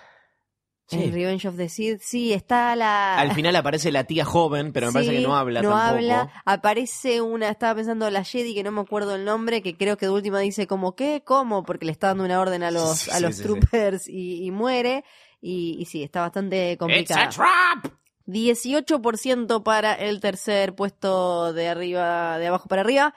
[0.89, 1.11] Sí.
[1.11, 3.17] Revenge of the Sith, sí, está la...
[3.19, 5.89] Al final aparece la tía joven, pero me parece que no habla no tampoco.
[5.97, 6.31] habla.
[6.45, 10.07] Aparece una, estaba pensando la Jedi que no me acuerdo el nombre, que creo que
[10.07, 11.23] de última dice como ¿qué?
[11.25, 11.65] ¿Cómo?
[11.65, 15.03] Porque le está dando una orden a los, Sí, a los troopers Y, y muere.
[15.41, 17.25] Y, y sí, está bastante It's complicada.
[17.25, 17.93] a trap.
[18.27, 23.15] 18% para el tercer puesto de arriba, de abajo para arriba.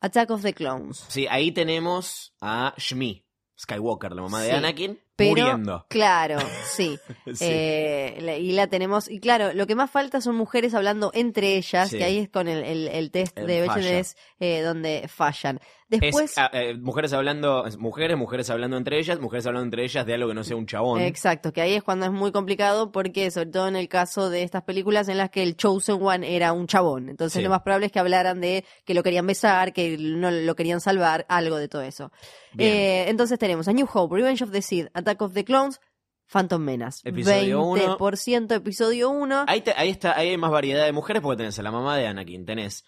[0.00, 1.04] Attack of the Clones.
[1.08, 3.24] Sí, ahí tenemos a Shmi,
[3.58, 5.86] Skywalker, la mamá de Anakin, Pero, muriendo.
[5.88, 6.38] claro,
[6.76, 6.98] sí.
[7.26, 7.34] Sí.
[7.40, 9.10] Eh, la- y la tenemos.
[9.10, 11.98] Y claro, lo que más falta son mujeres hablando entre ellas, Sí.
[11.98, 14.04] que ahí es con el, el- el test El de Bechdel
[14.40, 15.58] eh, donde fallan.
[15.88, 20.04] Es, Después, ah, eh, mujeres hablando, mujeres, mujeres hablando entre ellas, mujeres hablando entre ellas
[20.04, 21.00] de algo que no sea un chabón.
[21.00, 24.42] exacto, que ahí es cuando es muy complicado porque, sobre todo en el caso de
[24.42, 27.08] estas películas en las que el Chosen One era un chabón.
[27.08, 27.42] Entonces Sí.
[27.44, 30.80] lo más probable es que hablaran de que lo querían besar, que no lo querían
[30.80, 32.10] salvar, algo de todo eso.
[32.58, 35.80] Eh, entonces tenemos a New Hope, Revenge of the Sith, Attack of the Clones,
[36.26, 37.08] Phantom Menace.
[37.08, 37.96] Episodio uno.
[37.98, 39.44] 20% episodio 1.
[39.46, 41.96] Ahí, te- ahí está, ahí hay más variedad de mujeres porque tenés a la mamá
[41.96, 42.84] de Anakin, tenés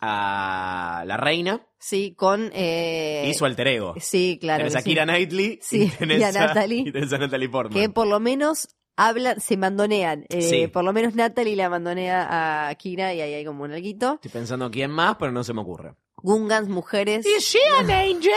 [0.00, 2.50] a la reina Sí, con...
[2.52, 3.94] Eh, y su alter ego.
[3.98, 4.58] Sí, claro.
[4.58, 4.90] tenés a sí.
[4.90, 6.80] Kira Knightley Sí, y, tenés y a Natalie.
[6.86, 7.80] y tenés a Natalie Portman.
[7.80, 10.26] Que por lo menos hablan, se mandonean.
[10.28, 10.66] Eh, Sí.
[10.66, 14.14] Por lo menos Natalie la mandonea a Kira y ahí hay como un alguito.
[14.14, 15.94] Estoy pensando quién más, pero no se me ocurre.
[16.22, 17.24] Gungans, mujeres.
[17.26, 18.32] ¿Is she an angel?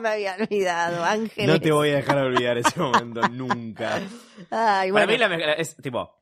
[0.00, 1.48] Me había olvidado, ángeles.
[1.48, 4.00] No te voy a dejar olvidar ese momento nunca.
[4.50, 6.14] Ay, Para mí la mezcla es tipo,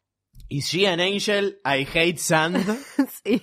[0.48, 1.60] ¿Is she an angel?
[1.64, 2.58] I hate sand.
[3.24, 3.42] sí.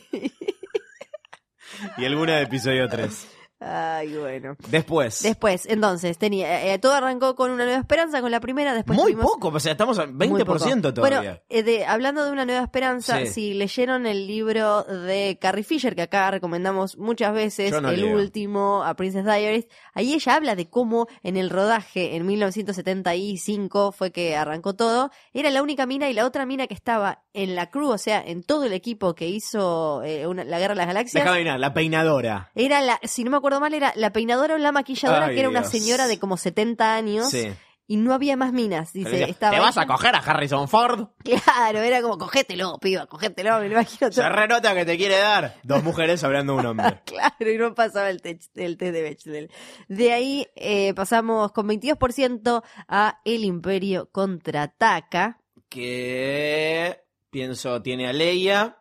[1.97, 3.27] y alguna de episodio 3.
[3.65, 4.55] Ay, bueno.
[4.67, 5.23] Después.
[5.23, 9.13] Después, entonces, tenía, eh, todo arrancó con una nueva esperanza, con la primera, después muy
[9.13, 10.93] tuvimos- poco, o sea, estamos a Muy 20% poco.
[10.95, 11.19] todavía.
[11.19, 13.27] Bueno, eh, de, hablando de una nueva esperanza, Sí.
[13.27, 18.15] si leyeron el libro de Carrie Fisher, que acá recomendamos muchas veces, no el leo.
[18.17, 24.11] último, a Princess Diaries, ahí ella habla de cómo en el rodaje en 1975 fue
[24.11, 27.69] que arrancó todo, era la única mina y la otra mina que estaba en la
[27.69, 30.87] crew, o sea, en todo el equipo que hizo eh, una- la Guerra de las
[30.87, 31.23] Galaxias.
[31.57, 32.51] La peinadora.
[32.55, 35.39] Era la, si no me acuerdo mal, era la peinadora o la maquilladora, Ay, que
[35.39, 35.71] era una Dios.
[35.71, 37.29] señora de como 70 años.
[37.29, 37.51] Sí.
[37.85, 38.93] Y no había más minas.
[38.93, 41.09] Dice, decía, estaba ¿Te vas a coger a Harrison Ford?
[41.23, 44.09] Claro, era como, cogételo, piba, cogételo, me lo imagino.
[44.09, 45.59] Se renota que te quiere dar.
[45.63, 47.01] Dos mujeres hablando de un hombre.
[47.05, 49.51] Claro, y no pasaba el, test el test de Bechdel.
[49.89, 55.41] De ahí eh, pasamos con 22% a El Imperio Contraataca.
[55.67, 58.77] Que pienso tiene a Leia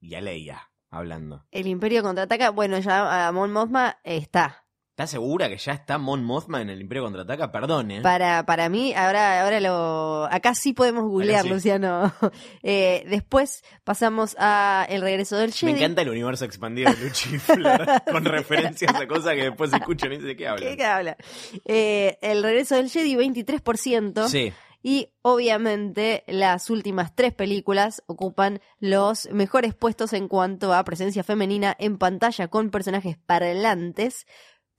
[0.00, 1.44] y a Leia hablando.
[1.50, 4.64] El Imperio Contraataca, bueno, ya a Mon Mothma está.
[4.90, 7.52] ¿Estás segura que ya está Mon Mothma en el Imperio Contraataca?
[7.52, 8.00] Perdón, ¿eh?
[8.02, 10.24] Para, para mí, ahora, ahora lo.
[10.28, 11.48] Acá sí podemos googlear, sí.
[11.50, 12.12] Luciano.
[12.64, 15.72] Eh, después pasamos a El regreso del Me Jedi.
[15.74, 20.22] encanta el universo expandido de Lucifler con referencias a cosas que después escuchan y no
[20.22, 20.76] sé de qué hablan.
[20.76, 21.16] ¿Qué habla?
[21.64, 24.26] Eh, el regreso del Jedi, 23%.
[24.26, 24.52] Sí,
[24.88, 31.76] Y obviamente las últimas tres películas ocupan los mejores puestos en cuanto a presencia femenina
[31.78, 34.26] en pantalla con personajes parlantes.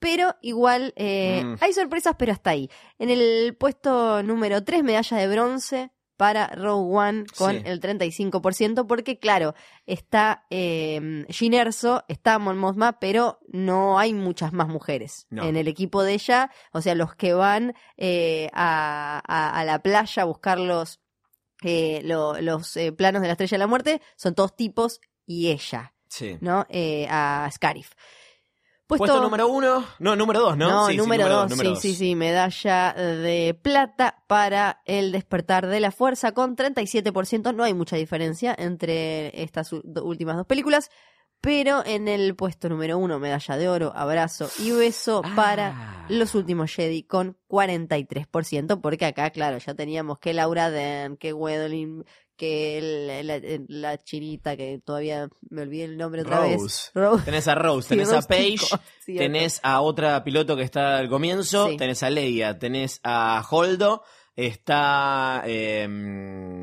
[0.00, 1.54] Pero igual eh, Mm.
[1.60, 2.68] hay sorpresas, pero hasta ahí.
[2.98, 7.62] En el puesto número 3, medalla de bronce para Rogue One con Sí.
[7.64, 9.54] el 35%, porque claro,
[9.86, 15.44] está eh, Jyn Erso, está Mon Mothma, pero no hay muchas más mujeres No.
[15.44, 16.50] en el equipo de ella.
[16.72, 21.00] O sea, los que van eh, a, a- a la playa a buscar los,
[21.62, 25.48] eh, lo- los eh, planos de la Estrella de la Muerte son todos tipos y
[25.48, 26.36] ella, sí.
[26.42, 26.66] ¿no?
[26.68, 27.92] Eh, a Scarif.
[28.98, 29.84] Puesto, número uno.
[29.98, 30.68] No, número dos, ¿no?
[30.68, 31.80] no, Sí, sí, número, dos, número sí, dos.
[31.82, 37.54] sí, sí, medalla de plata para el despertar de la fuerza con 37%.
[37.54, 40.90] No hay mucha diferencia entre estas últimas dos películas.
[41.42, 46.06] Pero en el puesto número uno, medalla de oro, abrazo y beso para Ah.
[46.10, 52.04] los últimos Jedi con 43%, porque acá, claro, ya teníamos que Laura Dern, que Gwendolyn,
[52.40, 56.90] que el- la, la chinita, que todavía me olvidé el nombre otra vez.
[56.94, 57.24] Rose.
[57.26, 58.66] Tenés a Rose, Sí, tenés a Rose Paige,
[59.04, 61.76] Tico, tenés a otra piloto que está al comienzo, Sí.
[61.76, 64.02] tenés a Leia, tenés a Holdo,
[64.34, 65.42] está...
[65.46, 66.62] em,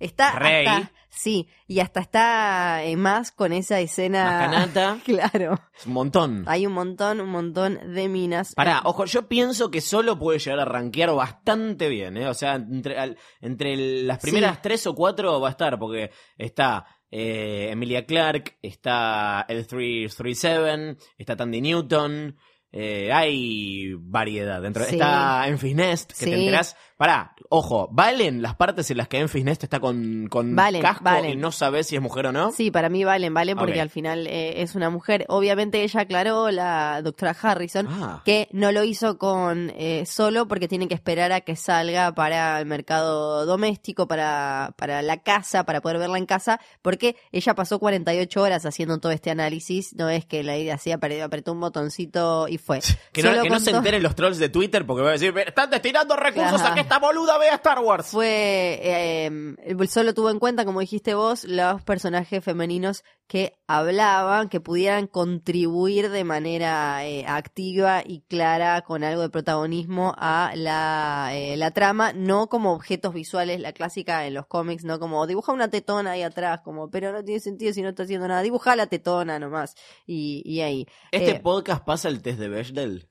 [0.00, 0.66] Está Rey.
[0.66, 4.24] hasta- sí, y hasta está eh, más con esa escena.
[4.24, 4.98] Mascanata.
[5.04, 5.60] claro.
[5.78, 6.44] es un montón.
[6.46, 8.54] Hay un montón, un montón de minas.
[8.54, 12.28] Pará, ojo, yo pienso que solo puede llegar a rankear bastante bien, ¿eh?
[12.28, 14.60] O sea, entre, al- entre las primeras Sí.
[14.62, 21.36] tres o cuatro va a estar, porque está eh, Emilia Clark, está el 337, está
[21.36, 22.36] Tandy Newton,
[22.70, 24.84] eh, hay variedad dentro.
[24.84, 24.96] Sí.
[24.96, 26.30] Está Enfys Nest, que Sí.
[26.30, 26.76] te enterás.
[26.98, 31.04] Pará, ojo, ¿valen las partes en las que Enfys Nest está con, con Valen, casco
[31.04, 31.30] valen.
[31.30, 32.50] y no sabes si es mujer o no?
[32.50, 35.24] Sí, para mí valen, valen, porque al final eh, es una mujer.
[35.28, 38.22] Obviamente ella aclaró, la doctora Harrison, Ah.
[38.24, 42.58] que no lo hizo con eh, solo porque tiene que esperar a que salga para
[42.58, 47.78] el mercado doméstico, para, para la casa, para poder verla en casa, porque ella pasó
[47.78, 52.48] 48 horas haciendo todo este análisis, no es que la idea así apretó, un botoncito
[52.48, 52.80] y fue.
[53.12, 55.70] Que no, que no se enteren los trolls de Twitter porque va a decir, están
[55.70, 56.72] destinando recursos Ajá.
[56.72, 58.06] a que esta boluda vea Star Wars.
[58.06, 64.48] fue eh, el solo tuvo en cuenta, como dijiste vos, los personajes femeninos que hablaban,
[64.48, 71.28] que pudieran contribuir de manera eh, activa y clara con algo de protagonismo a la,
[71.34, 75.52] eh, la trama, no como objetos visuales, la clásica en los cómics, no como dibuja
[75.52, 78.76] una tetona ahí atrás, como pero no tiene sentido si no está haciendo nada, dibuja
[78.76, 79.74] la tetona nomás
[80.06, 80.86] y, y ahí.
[81.12, 83.10] ¿Este Eh, podcast pasa el test de Bechdel?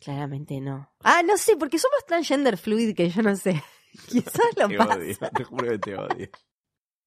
[0.00, 0.90] Claramente no.
[1.02, 3.62] Ah, no sé, porque somos tan gender fluid que yo no sé.
[4.08, 4.96] Quizás lo Te pasa.
[4.96, 6.28] odio, te juro que te odio.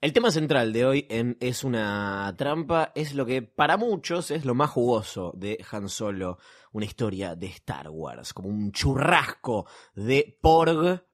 [0.01, 4.45] El tema central de hoy en Es una trampa es lo que para muchos es
[4.45, 6.39] lo más jugoso de Han Solo,
[6.71, 11.05] una historia de Star Wars, como un churrasco de porg,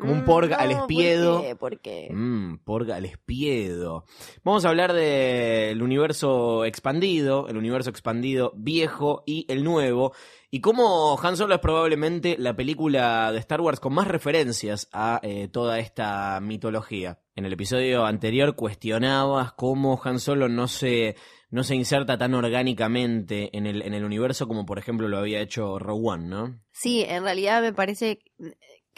[0.00, 1.34] como un Mm, porg no, al espiedo.
[1.34, 1.56] ¿Por qué?
[1.56, 2.08] ¿Por qué?
[2.12, 4.04] Mm, porg al espiedo.
[4.42, 10.12] Vamos a hablar del universo expandido, el universo expandido viejo y el nuevo,
[10.50, 15.20] y cómo Han Solo es probablemente la película de Star Wars con más referencias a
[15.22, 17.20] eh, toda esta mitología.
[17.36, 21.14] En el episodio anterior cuestionabas cómo Han Solo no se,
[21.50, 25.40] no se inserta tan orgánicamente en el, en el universo como por ejemplo lo había
[25.40, 26.60] hecho One, ¿no?
[26.72, 28.20] Sí, en realidad me parece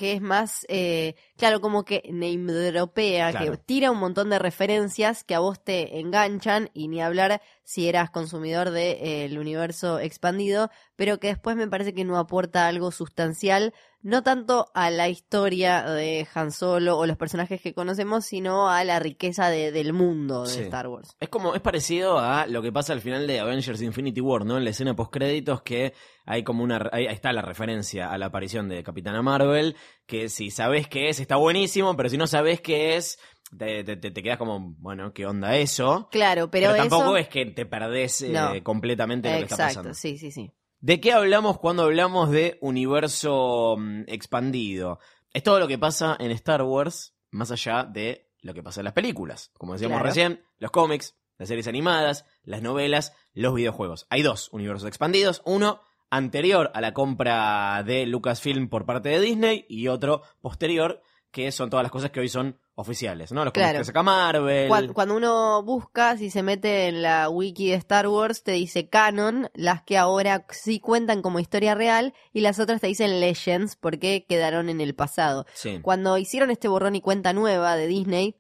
[0.03, 3.53] que es más, eh, claro, como que name dropea, Claro.
[3.53, 7.89] que tira un montón de referencias que a vos te enganchan y ni hablar si
[7.89, 13.75] eras consumidor del universo expandido, pero que después me parece que no aporta algo sustancial,
[14.03, 18.83] no tanto a la historia de Han Solo o los personajes que conocemos, sino a
[18.85, 20.61] la riqueza de- del mundo de Sí.
[20.63, 21.17] Star Wars.
[21.21, 24.59] Es como, es parecido a lo que pasa al final de Avengers Infinity War, ¿no?
[24.59, 25.95] En la escena post créditos que
[26.27, 30.51] hay como una ahí está la referencia a la aparición de Capitana Marvel, que si
[30.51, 33.19] sabes qué es, está buenísimo, pero si no sabes qué es,
[33.57, 36.09] te, te, te- quedas como, bueno, ¿qué onda eso?
[36.11, 37.17] Claro, pero, Pero, tampoco eso...
[37.19, 39.95] es que te perdés eh, completamente lo que está Exacto, pasando.
[39.95, 40.51] sí, sí, sí.
[40.83, 44.99] ¿De qué hablamos cuando hablamos de universo mm, expandido?
[45.33, 48.87] Es todo lo que pasa en Star Wars, más allá de lo que pasa en
[48.87, 49.53] las películas.
[49.57, 50.09] Como decíamos Claro.
[50.09, 54.09] recién, los cómics, las series animadas, las novelas, los videojuegos.
[54.11, 55.41] Hay dos universos expandidos.
[55.45, 61.53] Uno anterior a la compra de Lucasfilm por parte de Disney y otro posterior, que
[61.53, 63.45] son todas las cosas que hoy son oficiales, ¿no?
[63.45, 63.79] Los Claro.
[63.79, 64.69] que saca Marvel.
[64.69, 68.89] Cuan- Cuando uno busca, si se mete en la wiki de Star Wars, te dice
[68.89, 73.77] canon, las que ahora sí cuentan como historia real, y las otras te dicen legends,
[73.77, 75.45] porque quedaron en el pasado.
[75.55, 75.81] Sí.
[75.83, 78.37] Cuando hicieron este borrón y cuenta nueva de Disney,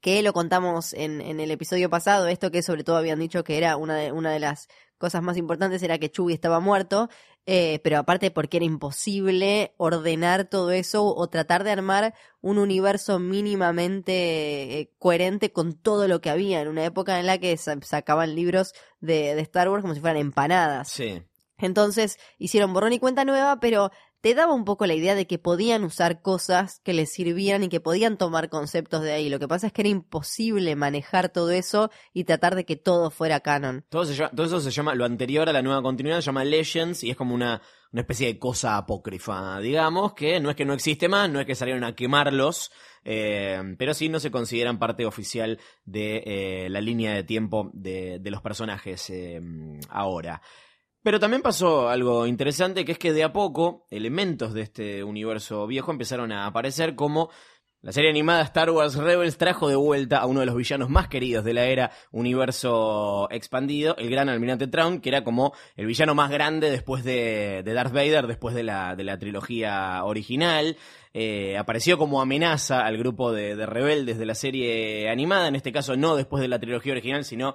[0.00, 3.58] que lo contamos en, en el episodio pasado, esto que sobre todo habían dicho que
[3.58, 7.08] era una de, una de las cosas más importantes era que Chewie estaba muerto,
[7.46, 13.18] eh, pero aparte porque era imposible ordenar todo eso o tratar de armar un universo
[13.18, 17.78] mínimamente eh, coherente con todo lo que había en una época en la que sa-
[17.82, 20.88] sacaban libros de, de Star Wars como si fueran empanadas.
[20.88, 21.22] Sí.
[21.60, 25.38] Entonces hicieron borrón y cuenta nueva, pero te daba un poco la idea de que
[25.38, 29.28] podían usar cosas que les sirvieran y que podían tomar conceptos de ahí.
[29.28, 33.10] Lo que pasa es que era imposible manejar todo eso y tratar de que todo
[33.10, 33.84] fuera canon.
[33.88, 36.44] Todo, se llama- todo eso se llama, lo anterior a la nueva continuidad se llama
[36.44, 40.64] Legends y es como una, una especie de cosa apócrifa, digamos, que no es que
[40.64, 42.72] no existe más, no es que salieron a quemarlos,
[43.04, 48.18] eh, pero sí no se consideran parte oficial de eh, la línea de tiempo de,
[48.18, 49.40] de los personajes eh,
[49.88, 50.42] ahora.
[51.02, 55.66] Pero también pasó algo interesante, que es que de a poco elementos de este universo
[55.66, 57.30] viejo empezaron a aparecer como
[57.80, 61.06] La serie animada Star Wars Rebels trajo de vuelta a uno de los villanos más
[61.06, 66.12] queridos de la era universo expandido, el gran almirante Traun, que era como el villano
[66.16, 70.76] más grande después de, de Darth Vader, después de la, de la trilogía original.
[71.14, 75.70] Eh, apareció como amenaza al grupo de, de rebeldes de la serie animada, en este
[75.70, 77.54] caso no después de la trilogía original, sino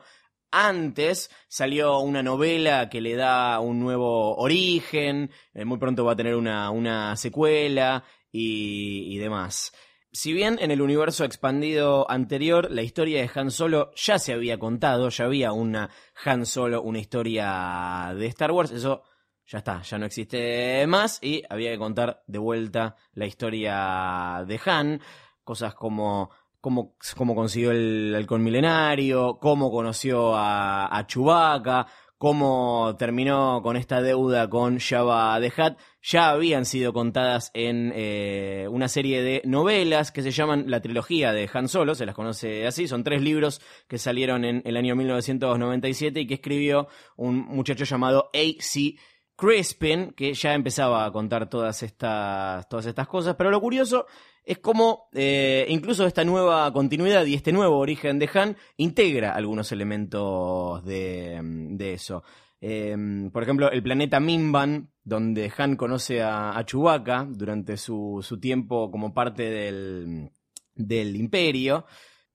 [0.53, 6.15] antes salió una novela que le da un nuevo origen, eh, muy pronto va a
[6.15, 9.73] tener una, una secuela y, y demás.
[10.11, 14.59] Si bien en el universo expandido anterior la historia de Han Solo ya se había
[14.59, 15.89] contado, ya había una
[16.23, 19.01] Han Solo, una historia de Star Wars, eso
[19.47, 24.59] ya está, ya no existe más y había que contar de vuelta la historia de
[24.63, 25.01] Han,
[25.43, 26.29] cosas como
[26.63, 31.87] cómo, consiguió el halcón milenario, cómo conoció a, a Chewbacca,
[32.17, 38.65] cómo terminó con esta deuda con Jabba the Hutt, ya habían sido contadas en eh,
[38.71, 42.65] una serie de novelas que se llaman la trilogía de Han Solo, se las conoce
[42.65, 43.59] así, son tres libros
[43.89, 46.87] que salieron en el año 1997 y que escribió
[47.17, 48.95] un muchacho llamado A.C.
[49.35, 54.05] Crispin, que ya empezaba a contar todas estas, todas estas cosas, pero lo curioso
[54.45, 59.71] es como eh, incluso esta nueva continuidad y este nuevo origen de Han integra algunos
[59.71, 62.23] elementos de, de eso.
[62.59, 62.95] Eh,
[63.31, 69.13] por ejemplo, el planeta Mimban, donde Han conoce a, Chewbacca durante su, su tiempo como
[69.13, 70.29] parte del,
[70.73, 71.85] del imperio,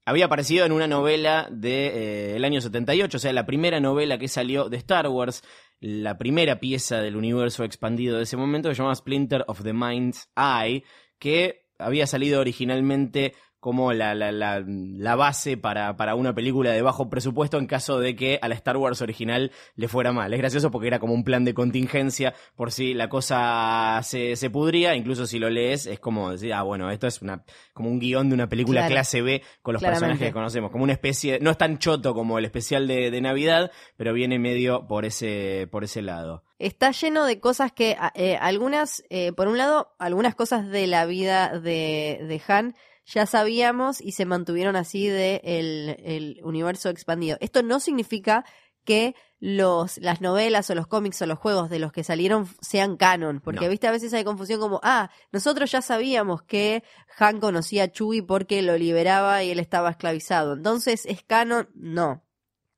[0.04, 4.18] había aparecido en una novela del de, eh, año 78, o sea, la primera novela
[4.18, 5.42] que salió de Star Wars,
[5.80, 9.74] la primera pieza del universo expandido de ese momento, que se llama Splinter of the
[9.74, 10.82] Mind's Eye,
[11.18, 16.80] que había salido originalmente como la, la, la, la base para, para, una película de
[16.82, 20.32] bajo presupuesto en caso de que a la Star Wars original le fuera mal.
[20.32, 24.50] Es gracioso porque era como un plan de contingencia por si la cosa se, se
[24.50, 27.42] pudría, incluso si lo lees es como decir, ah, bueno, esto es una
[27.72, 28.94] como un guion de una película Claro.
[28.94, 30.06] clase B con los Claramente.
[30.06, 33.20] personajes que conocemos, como una especie, no es tan choto como el especial de, de
[33.20, 36.44] Navidad, pero viene medio por ese, por ese lado.
[36.58, 41.06] Está lleno de cosas que, eh, algunas, eh, por un lado, algunas cosas de la
[41.06, 42.74] vida de, de Han
[43.08, 47.38] ya sabíamos y se mantuvieron así de el, el universo expandido.
[47.40, 48.44] Esto no significa
[48.84, 52.96] que los, las novelas o los cómics o los juegos de los que salieron sean
[52.96, 53.70] canon, porque No.
[53.70, 56.82] viste a veces hay confusión como, ah, nosotros ya sabíamos que
[57.18, 62.24] Han conocía a Chewie porque lo liberaba y él estaba esclavizado, entonces es canon, no.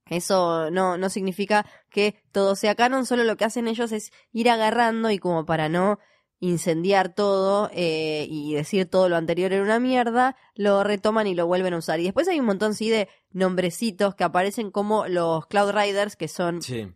[0.06, 4.50] Eso no, no significa que todo sea canon, solo lo que hacen ellos es ir
[4.50, 5.98] agarrando y como para no
[6.40, 11.46] incendiar todo eh, y decir todo lo anterior era una mierda, lo retoman y lo
[11.46, 12.00] vuelven a usar.
[12.00, 16.28] Y después hay un montón, sí, de nombrecitos que aparecen como los Cloud Riders, que
[16.28, 16.88] son Sí.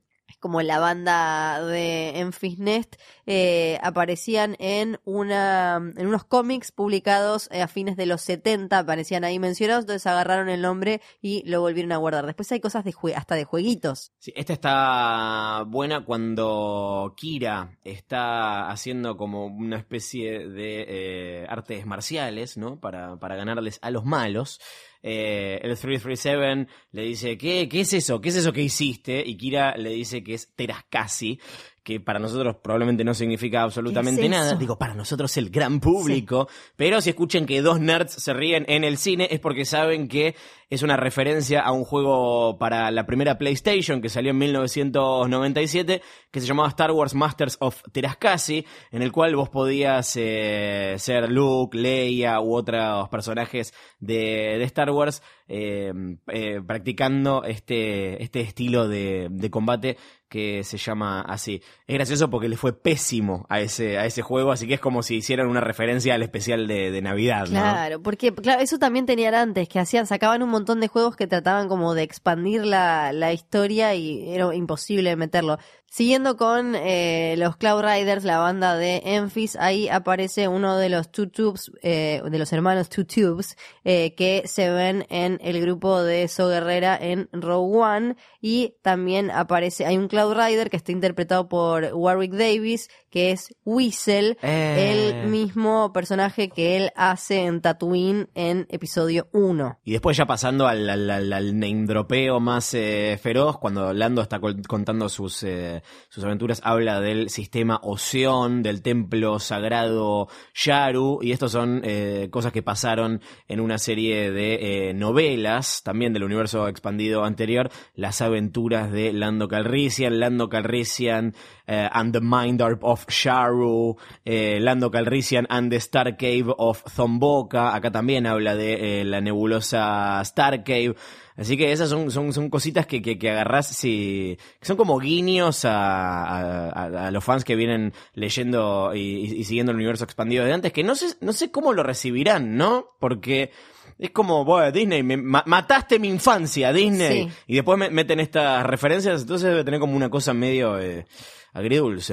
[0.45, 7.66] Como la banda de Enfys Nest, eh, aparecían en una en unos cómics publicados a
[7.66, 11.97] fines de los 70, aparecían ahí mencionados, entonces agarraron el nombre y lo volvieron a
[11.97, 12.26] guardar.
[12.26, 14.12] Después hay cosas de jue- hasta de jueguitos.
[14.18, 22.59] Sí, esta está buena cuando Kira está haciendo como una especie de eh, artes marciales,
[22.59, 22.78] ¿no?
[22.80, 24.61] Para, para ganarles a los malos.
[25.07, 28.22] Eh, el 337 le dice, ¿qué, ¿qué es eso?
[28.22, 29.22] ¿Qué es eso que hiciste?
[29.24, 31.38] Y Kira le dice que es Teraskasi,
[31.85, 34.55] que para nosotros probablemente no significa absolutamente ¿Qué es nada.
[34.55, 36.49] Digo, para nosotros el gran público.
[36.76, 40.35] Pero si escuchan que dos nerds se ríen en el cine es porque saben que
[40.70, 46.41] es una referencia a un juego para la primera PlayStation que salió en 1997 que
[46.41, 51.76] se llamaba Star Wars Masters of Teraskasi, en el cual vos podías eh, ser Luke,
[51.76, 55.93] Leia u otros personajes de, de Star Wars eh,
[56.28, 59.99] eh, practicando este, este estilo de, de combate
[60.29, 61.62] que se llama así.
[61.87, 65.03] Es gracioso porque le fue pésimo a ese, a ese juego, así que es como
[65.03, 67.47] si hicieran una referencia al especial de, de Navidad.
[67.47, 71.27] Claro, porque claro, eso también tenían antes, que hacían, sacaban un montón de juegos que
[71.27, 75.59] trataban como de expandir la, la historia y era imposible meterlo.
[75.95, 81.12] Siguiendo con eh, los Cloud Riders, la banda de Enfys, ahí aparece uno de los
[81.12, 86.03] Two Tubes, eh, de los hermanos Two Tubes, eh, que se ven en el grupo
[86.03, 90.93] de So Guerrera en Rogue One, y también aparece, hay un Cloud Rider que está
[90.93, 95.21] interpretado por Warwick Davis, que es Whistle, Eh.
[95.23, 99.79] el mismo personaje que él hace en Tatooine en episodio 1.
[99.85, 104.21] Y después ya pasando al, al, al- al name dropeo más eh, feroz, cuando Lando
[104.21, 111.31] está contando sus, eh, sus aventuras, habla del sistema Oceón, del templo sagrado Yaru, y
[111.31, 117.25] estos son eh, cosas que pasaron en una serie de novelas, también del universo expandido
[117.25, 121.33] anterior, las aventuras de Lando Calrissian, Lando Calrissian
[121.67, 127.75] eh, and the Mind of Sharu, eh, Lando Calrissian and the Star Cave of Zomboka.
[127.75, 130.95] Acá también habla de eh, la nebulosa Star Cave.
[131.37, 135.01] Así que esas son, son, son cositas que, que, que agarrás, si, que son como
[135.01, 140.45] guiños a, a, a los fans que vienen leyendo y, y, siguiendo el universo expandido
[140.45, 142.87] de antes, que no sé, no sé cómo lo recibirán, ¿no?
[143.01, 143.51] Porque
[143.99, 147.25] es como, bueno, Disney, me, ma, mataste mi infancia, Disney.
[147.25, 147.35] Sí.
[147.49, 151.05] Y después me meten estas referencias, entonces debe tener como una cosa medio eh,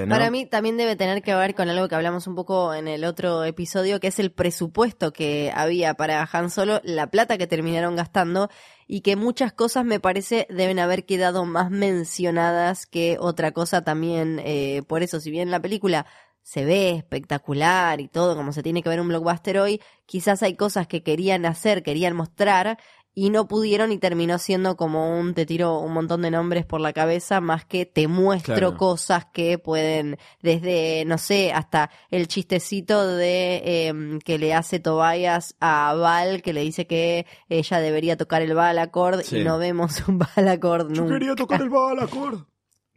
[0.06, 0.14] ¿no?
[0.14, 3.04] Para mí también debe tener que ver con algo que hablamos un poco en el
[3.04, 7.96] otro episodio, que es el presupuesto que había para Han Solo, la plata que terminaron
[7.96, 8.50] gastando
[8.86, 14.40] y que muchas cosas me parece deben haber quedado más mencionadas que otra cosa también.
[14.44, 16.06] Eh, por eso, si bien la película
[16.42, 20.54] se ve espectacular y todo como se tiene que ver un blockbuster hoy, quizás hay
[20.54, 22.78] cosas que querían hacer, querían mostrar
[23.14, 26.80] y no pudieron y terminó siendo como un te tiro un montón de nombres por
[26.80, 28.76] la cabeza más que te muestro Claro.
[28.76, 35.54] cosas que pueden desde no sé hasta el chistecito de em, que le hace Tobias
[35.60, 39.38] a Val que le dice que ella debería tocar el balacord Sí.
[39.38, 42.40] y no vemos un balacord nunca tocar el balacord.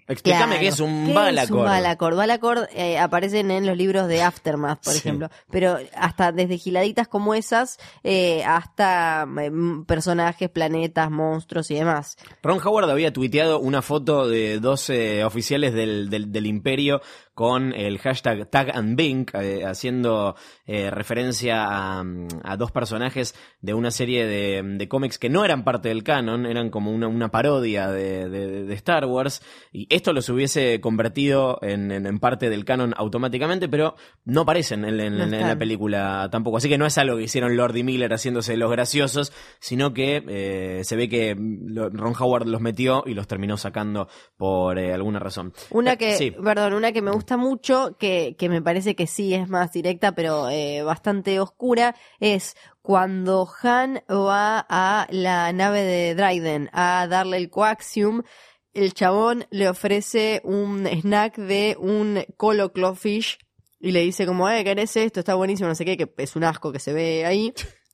[0.07, 0.59] Explícame Claro.
[0.61, 1.43] qué es un ¿Qué balacord.
[1.43, 2.15] Es un balacord.
[2.15, 4.99] Balacord eh, aparecen en los libros de Aftermath, por Sí.
[4.99, 5.29] ejemplo.
[5.49, 9.51] Pero hasta desde giladitas como esas eh, hasta eh,
[9.87, 12.17] personajes, planetas, monstruos y demás.
[12.43, 14.91] Ron Howard había tuiteado una foto de dos
[15.25, 17.01] oficiales del, del, del imperio
[17.35, 22.03] con el hashtag Tag and Bink, eh, haciendo eh, referencia a,
[22.43, 26.45] a dos personajes de una serie de, de cómics que no eran parte del canon,
[26.45, 29.41] eran como una, una parodia de, de- de Star Wars,
[29.73, 34.85] y esto los hubiese convertido en, en- en parte del canon automáticamente, pero no aparecen
[34.85, 36.55] en, en- No en la película tampoco.
[36.57, 40.23] Así que no es algo que hicieron Lord y Miller haciéndose los graciosos, sino que
[40.27, 44.07] eh, se ve que mm, Ron Howard los metió y los terminó sacando
[44.37, 45.51] por eh, alguna razón.
[45.71, 46.31] Una que, sí.
[46.31, 50.13] perdón, una que me gusta mucho, que, que me parece que sí es más directa,
[50.13, 57.37] pero eh, bastante oscura, es cuando Han va a la nave de Dryden a darle
[57.37, 58.21] el coaxium,
[58.73, 63.39] el chabón le ofrece un snack de un colo clawfish
[63.79, 65.19] y le dice como, eh, ¿querés esto?
[65.19, 67.53] Está buenísimo, no sé qué, que es un asco que se ve ahí.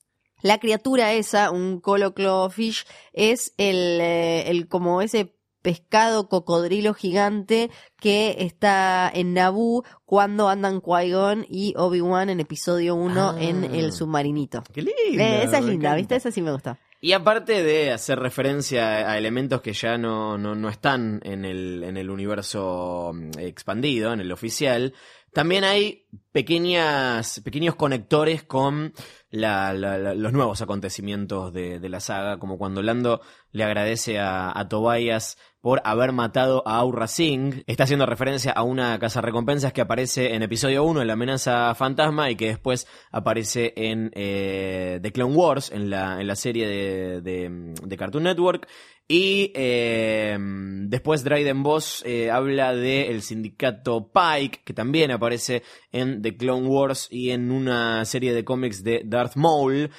[0.41, 7.69] La criatura esa, un colo clawfish, es el, eh, el como ese pescado cocodrilo gigante
[7.99, 13.35] que está en Naboo cuando andan Qui-Gon y Obi-Wan en episodio 1 Ah.
[13.41, 14.63] en el submarinito.
[14.73, 15.23] Qué lindo.
[15.23, 15.95] Eh, esa es linda, encanta.
[15.95, 16.15] ¿viste?
[16.15, 16.79] Esa sí me gusta.
[17.03, 21.83] Y aparte de hacer referencia a elementos que ya no, no, no están en el,
[21.83, 24.93] en el universo mm, expandido, en el oficial,
[25.33, 28.93] también hay pequeñas, pequeños conectores con
[29.29, 34.19] la- la- la- los nuevos acontecimientos de, de la saga, como cuando Lando le agradece
[34.19, 37.63] a, a Tobias por haber matado a Aura Singh.
[37.67, 42.29] Está haciendo referencia a una cazarrecompensas que aparece en episodio 1 en la amenaza fantasma
[42.31, 47.21] y que después aparece en eh, The Clone Wars, en la, en la serie de,
[47.21, 48.67] de- de Cartoon Network.
[49.07, 56.37] Y eh, después Dryden Boss eh, habla del sindicato Pike, que también aparece en The
[56.37, 59.91] Clone Wars y en una serie de cómics de Darth Maul.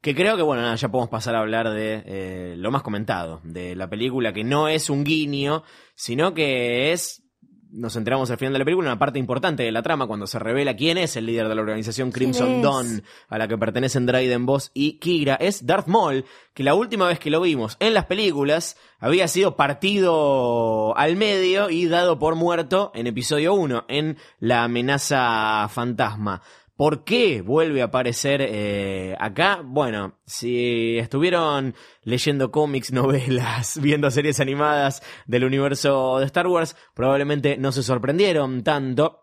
[0.00, 3.40] Que creo que, bueno, nada, ya podemos pasar a hablar de eh, lo más comentado,
[3.44, 5.62] de la película, que no es un guiño,
[5.94, 7.22] sino que es,
[7.70, 10.38] nos enteramos al final de la película, una parte importante de la trama, cuando se
[10.38, 12.62] revela quién es el líder de la organización ¿Quién Crimson?
[12.62, 16.24] Dawn, a la que pertenecen Dryden Boss y Kira, es Darth Maul,
[16.54, 21.68] que la última vez que lo vimos en las películas había sido partido al medio
[21.68, 26.40] y dado por muerto en episodio 1, en la amenaza fantasma.
[26.80, 29.60] ¿Por qué vuelve a aparecer eh, acá?
[29.62, 31.74] Bueno, si estuvieron
[32.04, 38.62] leyendo cómics, novelas, viendo series animadas del universo de Star Wars, probablemente no se sorprendieron
[38.62, 39.19] tanto.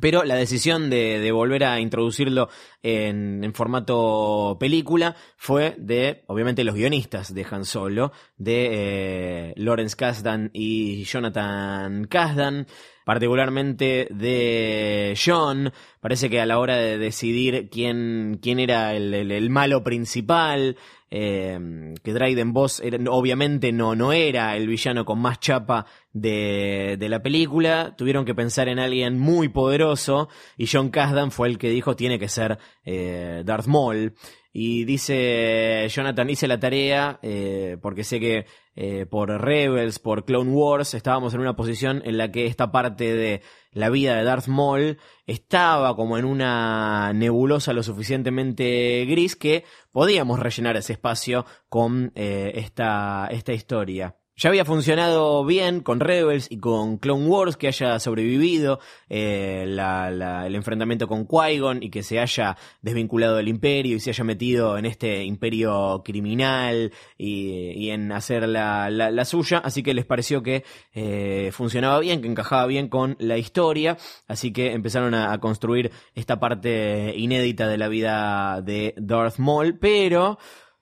[0.00, 2.48] Pero la decisión de, volver a introducirlo
[2.82, 9.96] en, en formato película fue de, obviamente, los guionistas de Han Solo, de eh, Lawrence
[9.96, 12.66] Kasdan y Jonathan Kasdan,
[13.04, 15.72] particularmente de John.
[16.00, 20.76] Parece que a la hora de decidir quién, quién era el- el malo principal,
[21.10, 27.08] eh, que Dryden Boss obviamente no, no era el villano con más chapa de, de
[27.08, 31.70] la película, tuvieron que pensar en alguien muy poderoso y John Kasdan fue el que
[31.70, 34.14] dijo tiene que ser eh, Darth Maul.
[34.58, 40.50] Y dice Jonathan, hice la tarea eh, porque sé que eh, por Rebels, por Clone
[40.50, 43.42] Wars, estábamos en una posición en la que esta parte de
[43.72, 44.96] la vida de Darth Maul
[45.26, 52.52] estaba como en una nebulosa lo suficientemente gris que podíamos rellenar ese espacio con eh,
[52.54, 54.16] esta, esta historia.
[54.36, 60.54] Ya había funcionado bien con Rebels y con Clone Wars, que haya sobrevivido eh, el
[60.54, 64.84] enfrentamiento con Qui-Gon y que se haya desvinculado del imperio y se haya metido en
[64.84, 69.58] este imperio criminal y, en hacer la, la- la suya.
[69.58, 70.64] Así que les pareció que
[70.94, 73.96] eh, funcionaba bien, que encajaba bien con la historia.
[74.28, 79.78] Así que empezaron a, a construir esta parte inédita de la vida de Darth Maul,
[79.78, 80.38] pero...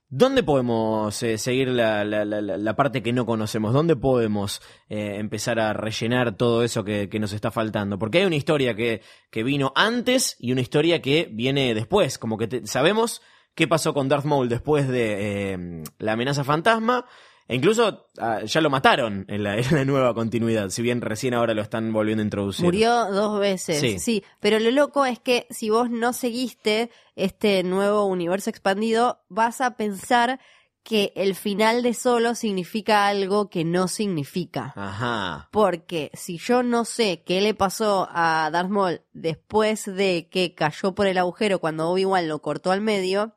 [0.09, 3.73] ¿Dónde podemos eh, seguir la, la- parte que no conocemos?
[3.73, 7.99] ¿Dónde podemos eh, empezar a rellenar todo eso que, que nos está faltando?
[7.99, 12.19] Porque hay una historia que, que vino antes y una historia que viene después.
[12.19, 13.23] Como que te- sabemos
[13.57, 17.07] qué pasó con Darth Maul después de eh, la amenaza fantasma.
[17.47, 21.35] E incluso ah, ya lo mataron en la, en la nueva continuidad, si bien recién
[21.35, 22.65] ahora lo están volviendo a introducir.
[22.65, 23.99] Murió dos veces, Sí.
[23.99, 24.25] sí.
[24.41, 29.77] Pero lo loco es que si vos no seguiste este nuevo universo expandido, vas a
[29.77, 30.41] pensar
[30.83, 34.73] que el final de Solo significa algo que no significa.
[34.77, 35.49] Ajá.
[35.51, 40.95] Porque si yo no sé qué le pasó a Darth Maul después de que cayó
[40.95, 43.35] por el agujero cuando Obi-Wan lo cortó al medio,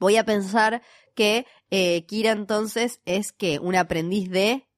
[0.00, 0.82] voy a pensar
[1.14, 4.68] que eh, Kira entonces es que un aprendiz de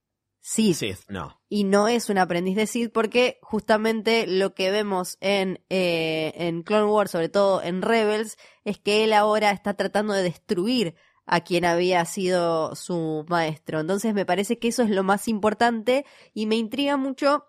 [0.40, 0.76] Sith.
[0.76, 1.40] Sith, no.
[1.48, 6.62] Y no es un aprendiz de Sith porque justamente lo que vemos en, eh, en
[6.62, 10.94] Clone Wars, sobre todo en Rebels, es que él ahora está tratando de destruir
[11.26, 13.80] a quien había sido su maestro.
[13.80, 17.44] Entonces me parece que eso es lo más importante y me intriga mucho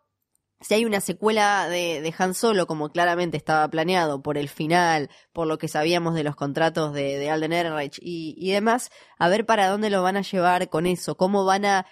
[0.61, 5.09] si hay una secuela de, de Han Solo, como claramente estaba planeado por el final,
[5.33, 8.89] por lo que sabíamos de los contratos de, de Alden Ehrenreich y, y demás,
[9.19, 11.85] a ver para dónde lo van a llevar con eso, cómo van a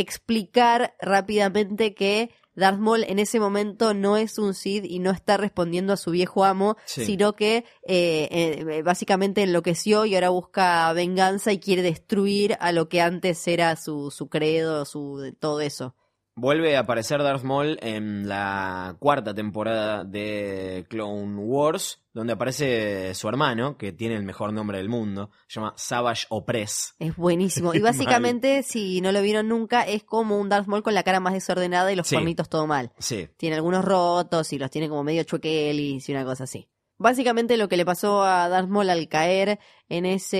[0.00, 5.36] explicar rápidamente que Darth Maul en ese momento no es un Sith y no está
[5.36, 7.04] respondiendo a su viejo amo, Sí.
[7.04, 8.28] sino que eh,
[8.70, 13.76] eh, básicamente enloqueció y ahora busca venganza y quiere destruir a lo que antes era
[13.76, 15.94] su, su credo, su todo eso.
[16.38, 23.26] Vuelve a aparecer Darth Maul en la cuarta temporada de Clone Wars, donde aparece su
[23.26, 26.94] hermano, que tiene el mejor nombre del mundo, se llama Savage Opress.
[26.98, 27.72] Es buenísimo.
[27.72, 31.20] Y básicamente, si no lo vieron nunca, es como un Darth Maul con la cara
[31.20, 32.16] más desordenada y los Sí.
[32.16, 32.92] cuernitos todo mal.
[32.98, 36.68] Sí, Tiene algunos rotos y los tiene como medio chuequelis y una cosa así.
[36.98, 39.58] Básicamente lo que le pasó a Darth Maul al caer
[39.88, 40.38] en ese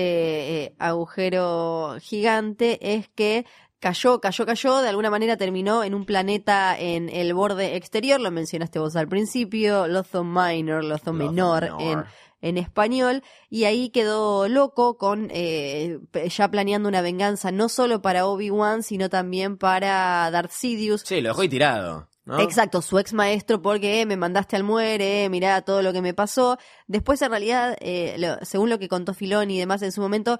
[0.63, 3.45] eh, agujero gigante es que
[3.79, 8.31] cayó, cayó, cayó, de alguna manera terminó en un planeta en el borde exterior, lo
[8.31, 11.81] mencionaste vos al principio, Lothon Minor, Lothal Menor, Menor.
[11.81, 12.03] en,
[12.49, 15.99] en español, y ahí quedó loco con eh,
[16.35, 21.01] ya planeando una venganza no solo para Obi-Wan, sino también para Darth Sidious.
[21.01, 22.07] sí, lo dejó ahí tirado.
[22.25, 22.41] ¿no?
[22.41, 26.01] Exacto, su ex maestro porque eh, me mandaste al muere, eh, mirá todo lo que
[26.01, 26.57] me pasó.
[26.85, 30.37] Después, en realidad, eh, lo- según lo que contó Filón y demás en su momento,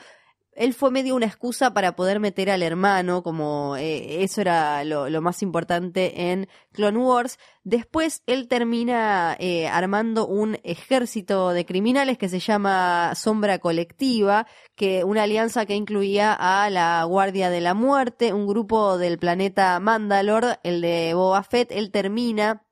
[0.58, 5.22] él fue medio una excusa para poder meter al hermano, como eh, eso era lo,
[5.22, 7.38] más importante en Clone Wars.
[7.64, 15.04] Después él termina eh, armando un ejército de criminales que se llama Sombra Colectiva, que
[15.04, 20.60] una alianza que incluía a la Guardia de la Muerte, un grupo del planeta Mandalore,
[20.64, 21.72] el de Boba Fett.
[21.72, 22.67] Él termina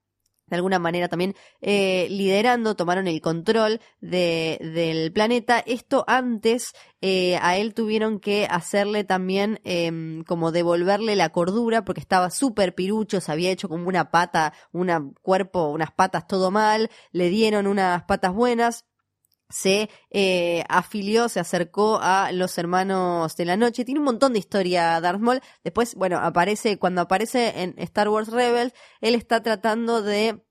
[0.48, 5.60] de alguna manera también eh, liderando, tomaron el control de, del planeta.
[5.60, 12.02] Esto antes eh, a él tuvieron que hacerle también em, como devolverle la cordura porque
[12.02, 16.90] estaba súper pirucho, se había hecho como una pata, un cuerpo, unas patas todo mal,
[17.12, 18.86] le dieron unas patas buenas
[19.50, 23.86] se eh, afilió, se acercó a los hermanos de la noche.
[23.86, 25.42] Tiene un montón de historia Darth Maul.
[25.64, 30.45] Después, bueno, aparece, cuando aparece en Star Wars Rebels, él está tratando de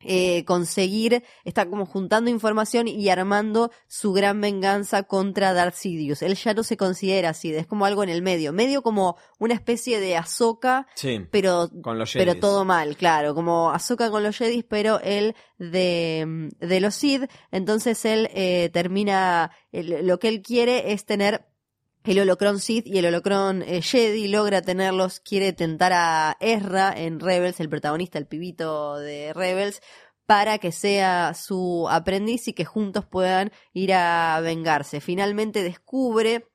[0.00, 6.22] eh, conseguir, está como juntando información y armando su gran venganza contra Darth Sidious.
[6.22, 9.54] Él ya no se considera así, es como algo en el medio, medio como una
[9.54, 14.36] especie de Ahsoka, Sí, pero con los pero todo mal, claro, como Ahsoka con los
[14.36, 20.92] Jedis, pero él de, de los Sith, entonces él eh, termina, lo que él quiere
[20.92, 21.47] es tener
[22.12, 27.20] el holocrón Sith y el holocrón eh, Jedi, logra tenerlos, quiere tentar a Ezra en
[27.20, 29.82] Rebels, el protagonista, el pibito de Rebels,
[30.24, 35.00] para que sea su aprendiz y que juntos puedan ir a vengarse.
[35.00, 36.46] Finalmente descubre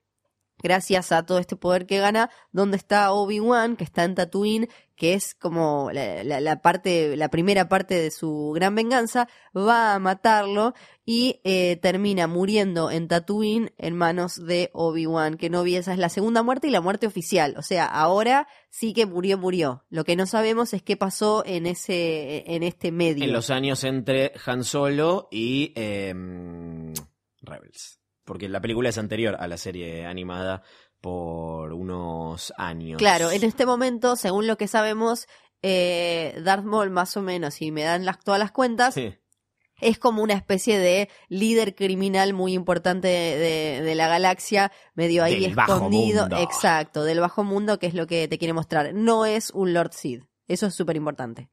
[0.63, 4.69] gracias a todo este poder que gana, dónde está Obi-Wan, que está en Tatooine,
[5.03, 10.75] que es como la, parte, la primera parte de su gran venganza, va a matarlo
[11.05, 15.75] y eh, termina muriendo en Tatooine en manos de Obi-Wan Kenobi.
[15.75, 17.53] Esa es la segunda muerte y la muerte oficial.
[17.57, 19.83] O sea, ahora sí que murió, murió.
[19.89, 23.25] Lo que no sabemos es qué pasó en ese, en este medio.
[23.25, 26.93] En los años entre Han Solo y em,
[27.41, 27.99] Rebels.
[28.23, 30.63] Porque la película es anterior a la serie animada
[31.03, 32.97] por unos años.
[32.97, 35.27] Claro, en este momento, según lo que sabemos,
[35.61, 39.13] eh, Darth Maul más o menos, si me dan las, todas las cuentas, Sí.
[39.81, 45.25] es como una especie de líder criminal muy importante de, de- de la galaxia, medio
[45.25, 46.21] ahí Del bajo escondido.
[46.21, 46.37] mundo.
[46.37, 48.93] Exacto, del bajo mundo, que es lo que te quiere mostrar.
[48.93, 50.23] No es un Lord Sid.
[50.47, 51.49] Eso es súper importante.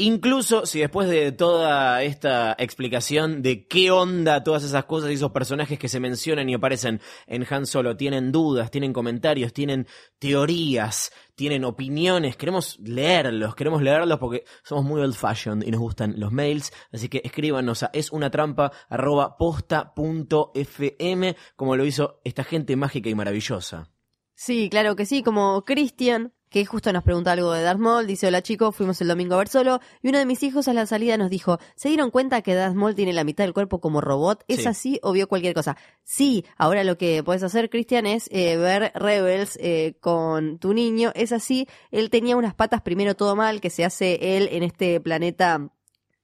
[0.00, 5.32] Incluso si después de toda esta explicación de qué onda todas esas cosas y esos
[5.32, 9.88] personajes que se mencionan y aparecen en Han Solo tienen dudas, tienen comentarios, tienen
[10.20, 16.14] teorías, tienen opiniones, queremos leerlos, queremos leerlos porque somos muy old fashioned y nos gustan
[16.16, 21.84] los mails, así que escríbanos a es una trampa arroba posta punto fm como lo
[21.84, 23.90] hizo esta gente mágica y maravillosa.
[24.36, 28.26] Sí, claro que sí, como Christian, que justo nos pregunta algo de Darth Maul, dice,
[28.26, 30.86] hola chicos, fuimos el domingo a ver solo, y uno de mis hijos a la
[30.86, 34.00] salida nos dijo, ¿se dieron cuenta que Darth Maul tiene la mitad del cuerpo como
[34.00, 34.44] robot?
[34.48, 34.66] ¿Es Sí.
[34.66, 35.76] así o vio cualquier cosa?
[36.04, 41.12] Sí, ahora lo que puedes hacer, Christian, es eh, ver Rebels eh, con tu niño,
[41.14, 45.00] es así, él tenía unas patas primero todo mal, que se hace él en este
[45.00, 45.70] planeta...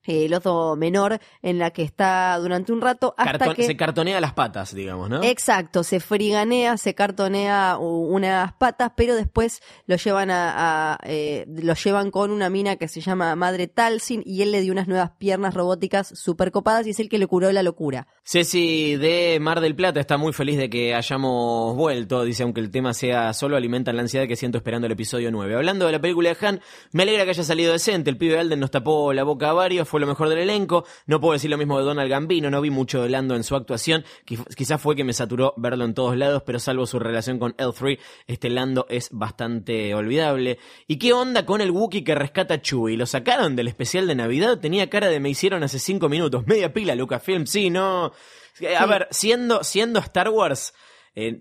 [0.04, 3.76] eh, el oso menor en la que está durante un rato hasta Carton- que Se
[3.76, 5.22] cartonea las patas, digamos, ¿no?
[5.22, 11.74] Exacto, se friganea, se cartonea unas patas, pero después lo llevan a, a, eh, lo
[11.74, 15.10] llevan con una mina que se llama Madre Talsin y él le dio unas nuevas
[15.18, 18.06] piernas robóticas super copadas y es el que le curó la locura.
[18.24, 22.24] Ceci de Mar del Plata está muy feliz de que hayamos vuelto.
[22.24, 25.54] Dice, aunque el tema sea solo, alimentan la ansiedad que siento esperando el episodio 9.
[25.56, 26.60] Hablando de la película de Han,
[26.92, 28.10] me alegra que haya salido decente.
[28.10, 30.84] El pibe Alden nos tapó la boca a varios, fue lo mejor del elenco.
[31.06, 33.54] No puedo decir lo mismo de Donald Gambino, no vi mucho de Lando en su
[33.54, 34.04] actuación.
[34.24, 38.00] Quizás fue que me saturó verlo en todos lados, pero salvo su relación con L3,
[38.26, 40.58] este Lando es bastante olvidable.
[40.88, 42.96] ¿Y qué onda con el Wookiee que rescata a Chewie?
[42.96, 44.58] ¿Lo sacaron del especial de Navidad?
[44.58, 46.44] Tenía cara de me hicieron hace cinco minutos.
[46.44, 48.10] Media pila, Lucasfilm, sí, no.
[48.58, 48.88] Eh, A Sí.
[48.88, 50.74] ver, siendo, siendo Star Wars,
[51.14, 51.38] eh,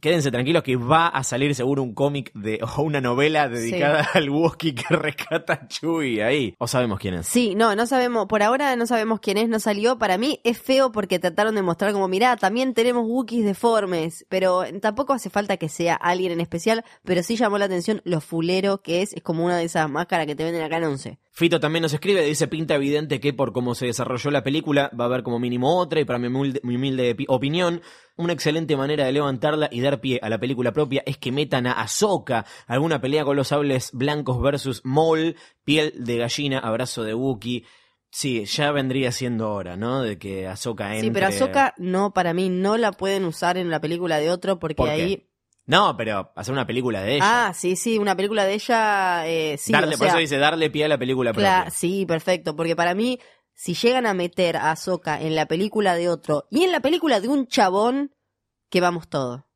[0.00, 4.30] quédense tranquilos que va a salir seguro un cómic de o una novela dedicada al
[4.30, 6.54] Wookiee que rescata a Chewie ahí.
[6.58, 7.26] O sabemos quién es.
[7.26, 9.98] Sí, no, no sabemos, por ahora no sabemos quién es, no salió.
[9.98, 14.62] Para mí es feo porque trataron de mostrar como, mirá, también tenemos Wookiees deformes, pero
[14.80, 18.82] tampoco hace falta que sea alguien en especial, pero sí llamó la atención lo fulero
[18.82, 21.18] que es, es como una de esas máscaras que te venden acá en Once.
[21.32, 25.04] Fito también nos escribe, dice, pinta evidente que por cómo se desarrolló la película va
[25.04, 27.80] a haber como mínimo otra y para mi humilde, mi humilde pi- opinión,
[28.16, 31.66] una excelente manera de levantarla y dar pie a la película propia es que metan
[31.66, 37.14] a Ahsoka, alguna pelea con los sables blancos versus Maul, piel de gallina, abrazo de
[37.14, 37.64] Wookiee.
[38.12, 40.02] Sí, ya vendría siendo hora, ¿no?
[40.02, 41.02] De que Ahsoka entre...
[41.02, 44.58] Sí, pero Ahsoka no, para mí no la pueden usar en la película de otro
[44.58, 45.26] porque ahí...
[45.66, 47.46] No, pero hacer una película de ella.
[47.46, 50.68] Ah, sí, sí, una película de ella, eh, sí, darle, o por eso dice darle
[50.68, 51.70] pie a la película propia.
[51.70, 53.20] sí, perfecto, porque para mí,
[53.62, 57.20] si llegan a meter a Ahsoka en la película de otro y en la película
[57.20, 58.14] de un chabón,
[58.70, 59.46] que vamos todo.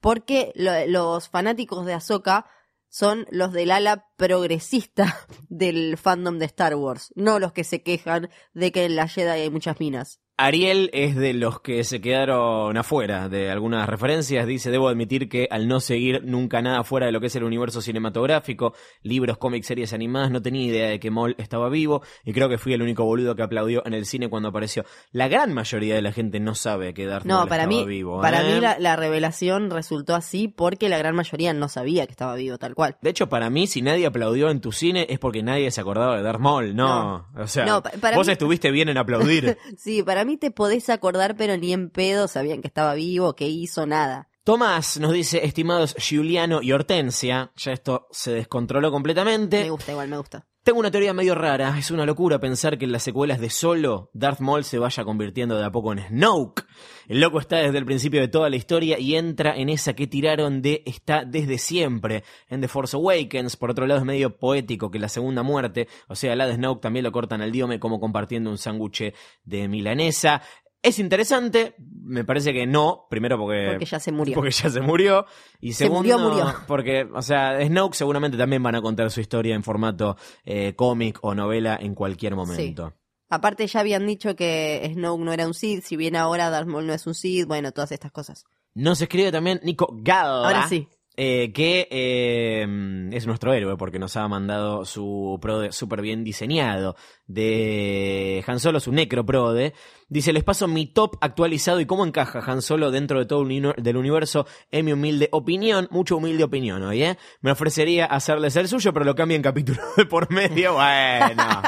[0.00, 2.46] Porque lo- los fanáticos de Ahsoka
[2.88, 5.04] son los del ala progresista
[5.50, 9.28] del fandom de Star Wars, no los que se quejan de que en la Jedi
[9.42, 10.20] hay muchas minas.
[10.46, 14.46] Ariel es de los que se quedaron afuera de algunas referencias.
[14.46, 17.44] Dice, debo admitir que al no seguir nunca nada fuera de lo que es el
[17.44, 18.72] universo cinematográfico,
[19.02, 22.58] libros, cómics, series animadas, no tenía idea de que Maul estaba vivo y creo que
[22.58, 24.84] fui el único boludo que aplaudió en el cine cuando apareció.
[25.12, 27.86] La gran mayoría de la gente no sabe que Darth No, Maul para estaba mí,
[27.86, 28.20] vivo.
[28.20, 28.54] para ¿eh?
[28.54, 32.58] mí la, la revelación resultó así porque la gran mayoría no sabía que estaba vivo
[32.58, 32.96] tal cual.
[33.02, 36.16] De hecho, para mí, si nadie aplaudió en tu cine es porque nadie se acordaba
[36.16, 36.74] de Darth Maul.
[36.74, 39.58] No, o sea, No, pa- para vos mí- estuviste bien en aplaudir.
[39.76, 43.48] Sí, para mí te podés acordar, pero ni en pedo sabían que estaba vivo, que
[43.48, 44.28] hizo nada.
[44.44, 49.62] Tomás nos dice, estimados Giuliano y Hortensia, ya esto se descontroló completamente.
[49.62, 50.46] Me gusta, igual me gusta.
[50.62, 54.10] Tengo una teoría medio rara, es una locura pensar que en las secuelas de Solo,
[54.12, 56.66] Darth Maul se vaya convirtiendo de a poco en Snoke.
[57.08, 60.06] El loco está desde el principio de toda la historia y entra en esa que
[60.06, 63.56] tiraron de está desde siempre, en The Force Awakens.
[63.56, 66.82] Por otro lado es medio poético que la segunda muerte, o sea, la de Snoke
[66.82, 70.42] también lo cortan al diome como compartiendo un sándwich de milanesa.
[70.82, 73.66] Es interesante, me parece que no, primero porque...
[73.70, 74.34] Porque ya se murió.
[74.34, 75.26] Porque ya se murió.
[75.60, 76.54] Y Se segundo, murió, murió.
[76.66, 81.18] porque, o sea, Snoke seguramente también van a contar su historia en formato eh, cómic
[81.22, 82.94] o novela en cualquier momento.
[83.28, 86.86] Aparte ya habían dicho que Snoke no era un Sith, si bien ahora Darth Maul
[86.86, 88.44] no es un Sith, bueno, todas estas cosas.
[88.74, 90.46] Nos escribe también Nico Gala.
[90.46, 90.88] Ahora sí.
[91.16, 96.96] eh, que eh, es nuestro héroe porque nos ha mandado su prode súper bien diseñado
[97.34, 99.72] de Han Solo, su necro prode.
[100.08, 103.46] Dice, les paso mi top actualizado y cómo encaja Han Solo dentro de todo el
[103.46, 105.86] uni- del universo en mi humilde opinión.
[105.90, 107.16] Mucho humilde opinión hoy, ¿eh?
[107.42, 110.74] Me ofrecería hacerles el suyo, pero lo cambio en capítulo de por medio.
[110.80, 111.62] Bueno.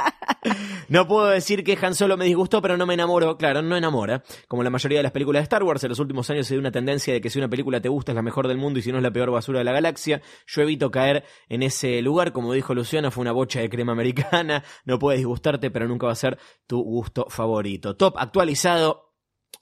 [0.88, 3.36] No puedo decir que Han Solo me disgustó, pero no me enamoró.
[3.36, 4.22] Claro, no enamora.
[4.48, 6.60] Como la mayoría de las películas de Star Wars, en los últimos años se dio
[6.60, 8.82] una tendencia de que si una película te gusta es la mejor del mundo y
[8.82, 10.20] si no es la peor basura de la galaxia.
[10.46, 12.32] Yo evito caer en ese lugar.
[12.32, 14.64] Como dijo Luciana, fue una bocha de crema americana.
[14.84, 15.18] No puede
[15.58, 17.96] pero nunca va a ser tu gusto favorito.
[17.96, 19.10] Top actualizado.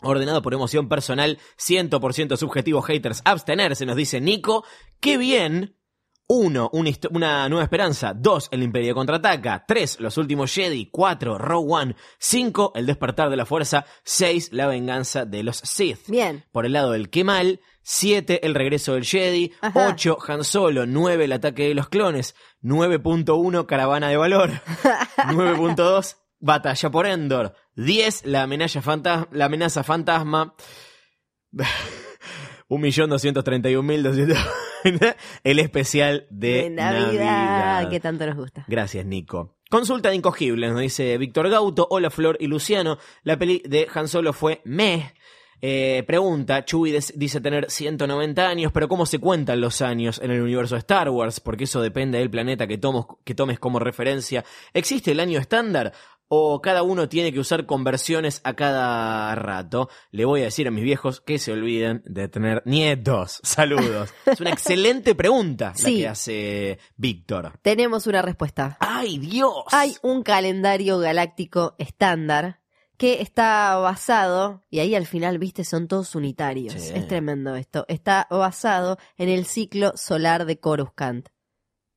[0.02, 4.64] Ordenado por emoción personal, 100% subjetivo, haters, abstenerse, nos dice Nico.
[4.98, 5.79] ¡Qué bien!
[6.32, 6.70] 1.
[7.10, 8.14] Una nueva esperanza.
[8.14, 8.50] 2.
[8.52, 9.64] El Imperio contraataca.
[9.66, 9.98] 3.
[9.98, 10.88] Los últimos Jedi.
[10.88, 11.38] 4.
[11.38, 11.96] Rogue One.
[12.20, 12.70] 5.
[12.76, 13.84] El despertar de la fuerza.
[14.04, 14.50] 6.
[14.52, 16.06] La venganza de los Sith.
[16.06, 16.44] Bien.
[16.52, 17.58] Por el lado del Kemal.
[17.82, 18.46] 7.
[18.46, 19.52] El regreso del Jedi.
[19.60, 19.88] Ajá.
[19.88, 20.18] 8.
[20.28, 20.86] Han Solo.
[20.86, 21.24] 9.
[21.24, 22.36] El ataque de los clones.
[22.62, 23.66] 9.1.
[23.66, 24.50] Caravana de valor.
[25.16, 26.16] 9.2.
[26.38, 27.56] Batalla por Endor.
[27.74, 28.26] 10.
[28.26, 30.54] La amenaza, fantasma, la amenaza fantasma.
[32.68, 34.69] 1.231.200.
[35.44, 38.64] El especial de, De Navidad, que tanto nos gusta.
[38.68, 39.56] Gracias, Nico.
[39.70, 41.86] Consulta de incogibles, nos dice Víctor Gauto.
[41.90, 42.98] Hola, Flor y Luciano.
[43.22, 45.12] La peli de Han Solo fue meh.
[45.62, 50.40] Eh, pregunta, Chewie dice tener 190 años, pero ¿cómo se cuentan los años en el
[50.40, 51.38] universo de Star Wars?
[51.38, 54.42] Porque eso depende del planeta que, tomos- que tomes como referencia.
[54.72, 55.92] ¿Existe el año estándar?
[56.32, 59.88] ¿O cada uno tiene que usar conversiones a cada rato?
[60.12, 63.40] Le voy a decir a mis viejos que se olviden de tener nietos.
[63.42, 64.14] Saludos.
[64.26, 65.96] es una excelente pregunta la Sí.
[65.98, 67.58] que hace Víctor.
[67.62, 68.76] Tenemos una respuesta.
[68.78, 69.64] ¡Ay, Dios!
[69.72, 72.60] Hay un calendario galáctico estándar
[72.96, 76.74] que está basado, y ahí al final, viste, son todos unitarios.
[76.74, 76.92] Sí.
[76.94, 77.86] Es tremendo esto.
[77.88, 81.28] Está basado en el ciclo solar de Coruscant,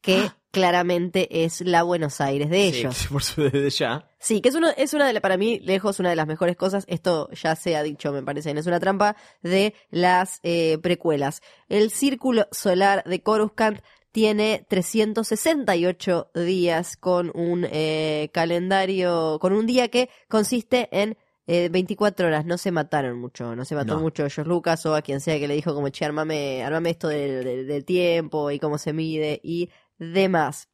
[0.02, 3.08] que claramente es la Buenos Aires de Sí, ellos.
[3.12, 4.08] por su desde ya.
[4.20, 6.56] Sí, que es, uno, es una de la, para mí, lejos, una de las mejores
[6.56, 6.86] cosas.
[6.88, 8.54] Esto ya se ha dicho, me parece.
[8.54, 11.42] no Es una trampa de las eh, precuelas.
[11.68, 13.80] El círculo solar de Coruscant
[14.12, 22.28] tiene 368 días con un eh, calendario, con un día que consiste en eh, 24
[22.28, 22.46] horas.
[22.46, 24.00] No se mataron mucho, no se mató No.
[24.02, 27.08] mucho George Lucas o a quien sea que le dijo como, che, armame, armame esto
[27.10, 29.70] del, del- del tiempo y cómo se mide y
[30.12, 30.68] demás.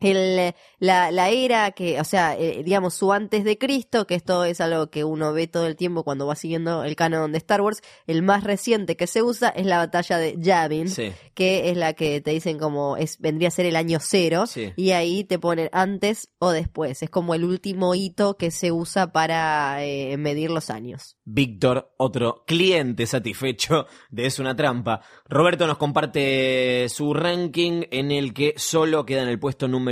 [0.00, 4.44] El, la, la era que, o sea, eh, digamos, su antes de Cristo, que esto
[4.44, 7.60] es algo que uno ve todo el tiempo cuando va siguiendo el canon de Star
[7.62, 11.12] Wars, el más reciente que se usa es la batalla de Yavin, Sí.
[11.34, 14.72] que es la que te dicen como es vendría a ser el año cero, Sí.
[14.76, 17.02] y ahí te ponen antes o después.
[17.02, 21.16] Es como el último hito que se usa para eh, medir los años.
[21.24, 25.00] Víctor, otro cliente satisfecho de Es una trampa.
[25.28, 29.85] Roberto nos comparte su ranking en el que solo queda en el puesto número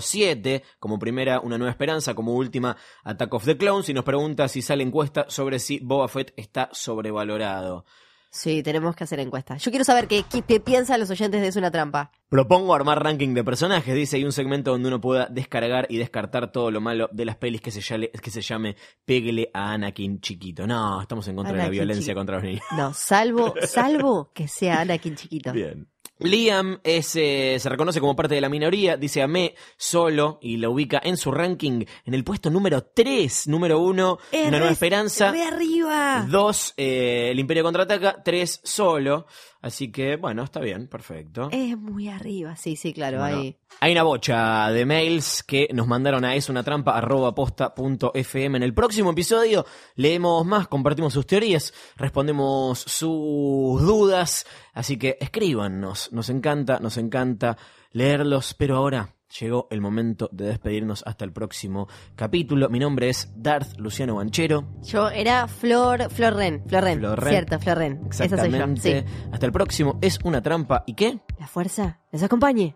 [0.00, 4.48] 7, como primera Una Nueva Esperanza, como última Attack of the Clones, y nos pregunta
[4.48, 7.84] si sale encuesta sobre si Boba Fett está sobrevalorado.
[8.30, 9.56] Sí, tenemos que hacer encuesta.
[9.56, 12.10] Yo quiero saber qué, qué, piensan los oyentes de Es una trampa.
[12.28, 16.52] Propongo armar ranking de personajes, dice, y un segmento donde uno pueda descargar y descartar
[16.52, 18.76] todo lo malo de las pelis que se llame, que se llame
[19.06, 20.66] Péguele a Anakin chiquito.
[20.66, 22.64] No, estamos en contra de la violencia contra los niños.
[22.76, 25.52] No, salvo, salvo que sea Anakin chiquito.
[25.52, 25.88] Bien.
[26.18, 30.72] Liam es, eh, se reconoce como parte de la minoría, dice amé solo y lo
[30.72, 35.28] ubica en su ranking en el puesto número 3, número 1, Es Una Nueva Esperanza,
[35.28, 36.26] arriba.
[36.28, 39.26] 2, El Imperio Contraataca, 3, solo.
[39.60, 41.48] Así que, bueno, está bien, perfecto.
[41.50, 43.56] Es muy arriba, sí, sí, claro, Bueno, ahí.
[43.80, 47.00] Hay una bocha de mails que nos mandaron a es una trampa
[48.14, 48.56] fm.
[48.56, 54.46] En el próximo episodio leemos más, compartimos sus teorías, respondemos sus dudas.
[54.72, 57.58] Así que escríbanos, nos encanta, nos encanta
[57.92, 58.54] leerlos.
[58.54, 62.68] Pero ahora llegó el momento de despedirnos hasta el próximo capítulo.
[62.68, 64.64] Mi nombre es Darth Luciano Banchero.
[64.82, 67.30] Yo era Flor, Flor Ren, Flor Ren, Flor Ren.
[67.30, 68.00] cierto, Flor Ren.
[68.10, 69.04] Esa soy yo, Exactamente.
[69.06, 69.14] sí.
[69.32, 69.98] Hasta el próximo.
[70.00, 70.84] Es una trampa.
[70.86, 71.20] ¿Y qué?
[71.38, 72.74] La fuerza les acompañe.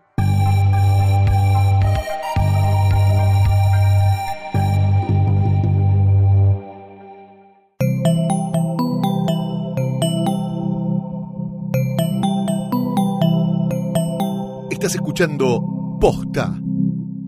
[14.69, 15.61] Estás escuchando
[16.03, 16.59] Posta,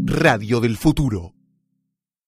[0.04, 1.45] Radio del Futuro.